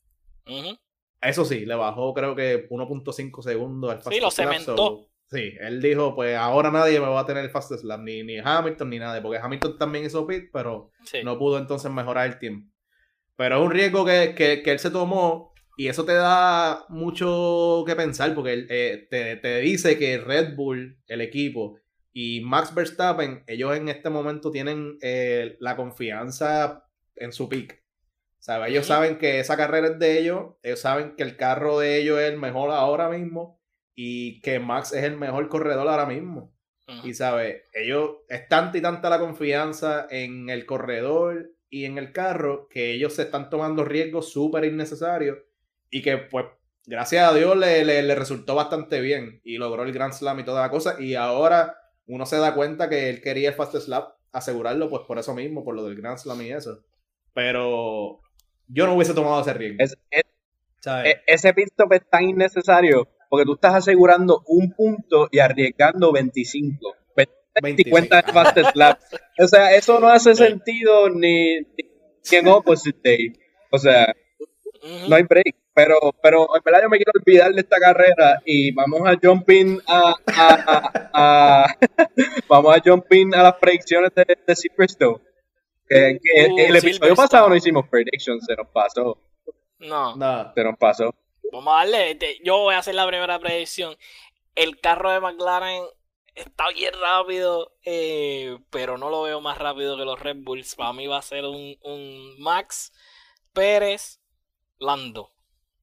[1.21, 4.77] Eso sí, le bajó creo que 1.5 segundos al fast Sí, lo slap, cementó.
[4.77, 8.23] so- sí, él dijo, pues ahora nadie me va a tener el fast slap, ni,
[8.23, 11.19] ni Hamilton ni nadie, porque Hamilton también hizo pit, pero Sí.
[11.25, 12.71] no pudo entonces mejorar el tiempo.
[13.37, 17.83] Pero es un riesgo que, que- que él se tomó y eso te da mucho
[17.87, 21.79] que pensar porque él, eh, te, te dice que Red Bull, el equipo,
[22.13, 26.85] y Max Verstappen, ellos en este momento tienen eh, la confianza
[27.17, 27.83] en su pick.
[28.69, 32.21] Ellos saben que esa carrera es de ellos, ellos saben que el carro de ellos
[32.21, 33.61] es el mejor ahora mismo
[33.97, 36.55] y que Max es el mejor corredor ahora mismo.
[37.03, 42.13] Y sabes, ellos es tanta y tanta la confianza en el corredor y en el
[42.13, 45.39] carro que ellos se están tomando riesgos súper innecesarios
[45.91, 46.47] y que pues
[46.87, 50.45] gracias a Dios le, le- le resultó bastante bien y logró el Grand Slam y
[50.45, 51.77] toda la cosa y ahora
[52.07, 55.65] uno se da cuenta que él quería el Fast Slap asegurarlo pues por eso mismo,
[55.65, 56.83] por lo del Grand Slam y eso.
[57.33, 58.21] Pero
[58.69, 59.77] yo no hubiese tomado ese riesgo.
[59.83, 60.23] Es- es-
[60.81, 61.15] ¿sabes?
[61.15, 66.13] e- ese pit stop es tan innecesario porque tú estás asegurando un punto y arriesgando
[66.13, 66.95] 25.
[67.63, 68.99] 20 cuenta de fast slap.
[69.39, 71.67] O sea, eso no hace sentido ni, ni
[72.31, 73.33] en opposite day.
[73.71, 74.15] O sea,
[75.09, 75.55] no hay break.
[75.77, 79.51] Pero, pero en verdad yo me quiero olvidar de esta carrera y vamos a jump
[79.51, 81.11] in a, a, a-
[81.65, 81.79] a-
[82.49, 85.19] vamos a jump in a las predicciones de, de Silverstone.
[85.89, 89.19] Que, que Uh, el episodio pasado no hicimos predictions, se nos pasó,
[89.81, 90.15] No.
[90.17, 90.53] Nada.
[90.55, 91.13] se nos pasó.
[91.53, 92.13] Vamos a darle.
[92.13, 93.97] este, Yo voy a hacer la primera predicción.
[94.55, 95.83] El carro de McLaren
[96.35, 100.75] está bien rápido, eh, pero no lo veo más rápido que los Red Bulls.
[100.77, 102.93] Para mí va a ser un, un Max
[103.53, 104.21] Pérez
[104.79, 105.33] Lando.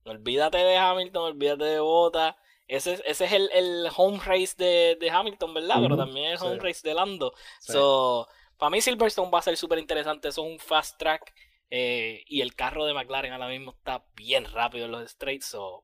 [0.06, 2.38] Olvídate de Hamilton, olvídate de Bota.
[2.68, 5.78] Ese, es- ese es el, el home race de, de Hamilton, ¿verdad?
[5.82, 6.46] Pero también es sí.
[6.46, 7.34] home race de Lando.
[7.60, 7.74] Sí.
[7.74, 10.28] So, para mí Silverstone va a ser súper interesante.
[10.30, 11.34] Eso es un fast track.
[11.70, 15.46] Eh, y el carro de McLaren ahora mismo está bien rápido en los straights.
[15.48, 15.84] So,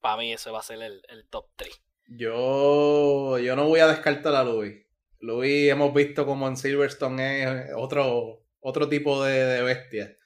[0.00, 1.80] para mí eso va a ser el, top 3.
[2.10, 4.84] Yo, yo no voy a descartar a Louis.
[5.20, 10.16] Louis hemos visto como en Silverstone es otro, otro tipo de, bestia.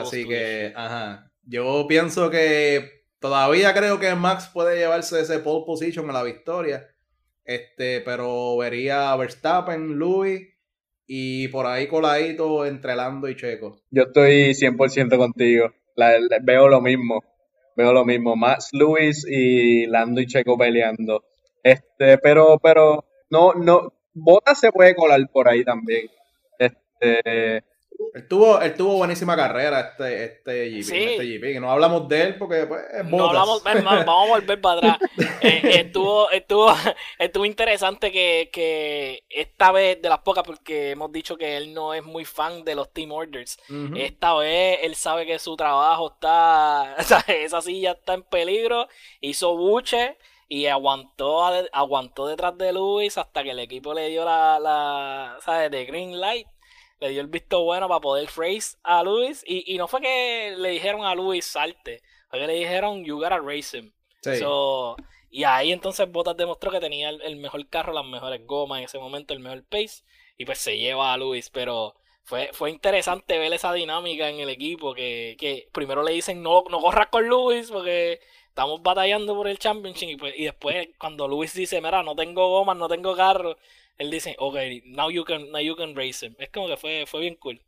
[0.00, 1.30] Así que, ajá.
[1.44, 6.88] Yo pienso que todavía creo que Max puede llevarse ese pole position a la victoria.
[7.44, 10.48] Este, pero vería a Verstappen, Louis
[11.06, 13.80] y por ahí coladito entre Lando y Checo.
[13.90, 15.72] Yo estoy 100% contigo.
[16.42, 17.22] veo lo mismo.
[17.78, 18.34] Veo lo mismo.
[18.34, 21.22] Max Lewis y Lando y Checo peleando.
[21.62, 23.92] Este, pero, pero, no, no.
[24.12, 26.08] Bota se puede colar por ahí también.
[26.58, 27.62] Este,
[28.14, 32.38] él tuvo, él tuvo buenísima carrera este, este GP, este GP, no hablamos de él
[32.38, 34.98] porque pues, es no hablamos, vamos a volver para atrás.
[35.40, 36.74] Eh, estuvo, estuvo,
[37.16, 41.94] estuvo interesante que, que, esta vez, de las pocas, porque hemos dicho que él no
[41.94, 43.56] es muy fan de los Team Orders,
[43.94, 46.96] esta vez él sabe que su trabajo está,
[47.28, 48.88] esa silla está en peligro,
[49.20, 50.18] hizo buche
[50.48, 55.70] y aguantó, aguantó detrás de Luis hasta que el equipo le dio la, la ¿sabes?
[55.70, 56.48] De green light
[57.00, 59.44] le dio el visto bueno para poder race a Luis.
[59.46, 63.16] Y, y no fue que le dijeron a Luis salte, fue que le dijeron you
[63.16, 63.92] gotta race him.
[65.30, 68.98] y ahí entonces Bottas demostró que tenía el, mejor carro, las mejores gomas en ese
[68.98, 70.02] momento, el mejor pace.
[70.36, 74.48] Y pues se lleva a Luis, pero fue, fue interesante ver esa dinámica en el
[74.48, 74.94] equipo.
[74.94, 79.58] Que, que primero le dicen no, no corras con Luis porque estamos batallando por el
[79.58, 80.10] championship.
[80.10, 83.56] Y, pues, y después cuando Luis dice, mira, no tengo gomas, no tengo carro
[83.98, 84.56] él dice, ok,
[84.86, 86.34] now you can, now you can race him.
[86.38, 87.60] Es como que fue, fue bien cool.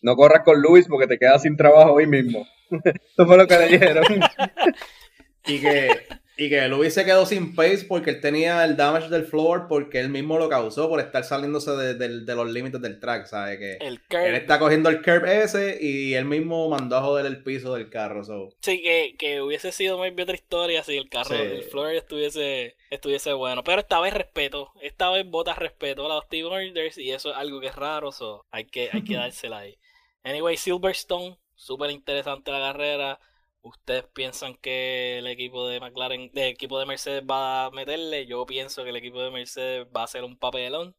[0.00, 2.46] No corras con Luis porque te quedas sin trabajo hoy mismo.
[2.70, 4.04] Eso fue lo que le dijeron.
[5.46, 6.06] y que
[6.44, 10.00] y que Luis se quedó sin pace porque él tenía el damage del floor porque
[10.00, 13.58] él mismo lo causó por estar saliéndose de, los límites del track, ¿sabes?
[13.58, 17.74] Que él está cogiendo el curve ese y él mismo mandó a joder el piso
[17.74, 18.22] del carro.
[18.60, 18.82] Sí,
[19.18, 23.62] que, hubiese sido muy otra historia si el carro, el floor estuviese, estuviese bueno.
[23.62, 27.36] Pero esta vez respeto, esta vez bota respeto a los team orders y eso es
[27.36, 29.78] algo que es raro, so hay que, hay que dársela ahí.
[30.24, 33.20] Anyway, Silverstone, súper interesante la carrera
[33.64, 38.26] ¿Ustedes piensan que el equipo de McLaren, el equipo de Mercedes va a meterle?
[38.26, 40.96] Yo pienso que el equipo de Mercedes va a hacer un papelón.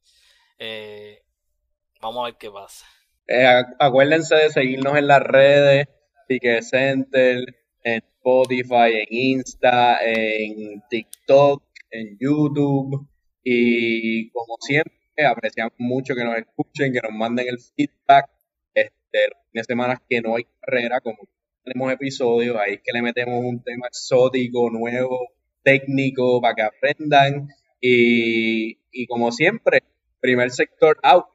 [0.60, 1.24] Eh,
[2.00, 2.86] vamos a ver qué pasa.
[3.28, 5.88] Eh, acuérdense de seguirnos en las redes,
[6.30, 7.44] Ticket Center,
[7.84, 13.10] en Spotify, en Insta, en TikTok, en YouTube.
[13.44, 18.30] Y como siempre, apreciamos mucho que nos escuchen, que nos manden el feedback.
[18.74, 21.18] Este, de semana que no hay carrera, como
[21.64, 25.30] tenemos episodios, ahí es que le metemos un tema exótico, nuevo,
[25.64, 27.48] técnico, para que aprendan.
[27.80, 29.84] Y, y como siempre,
[30.20, 31.26] primer sector out.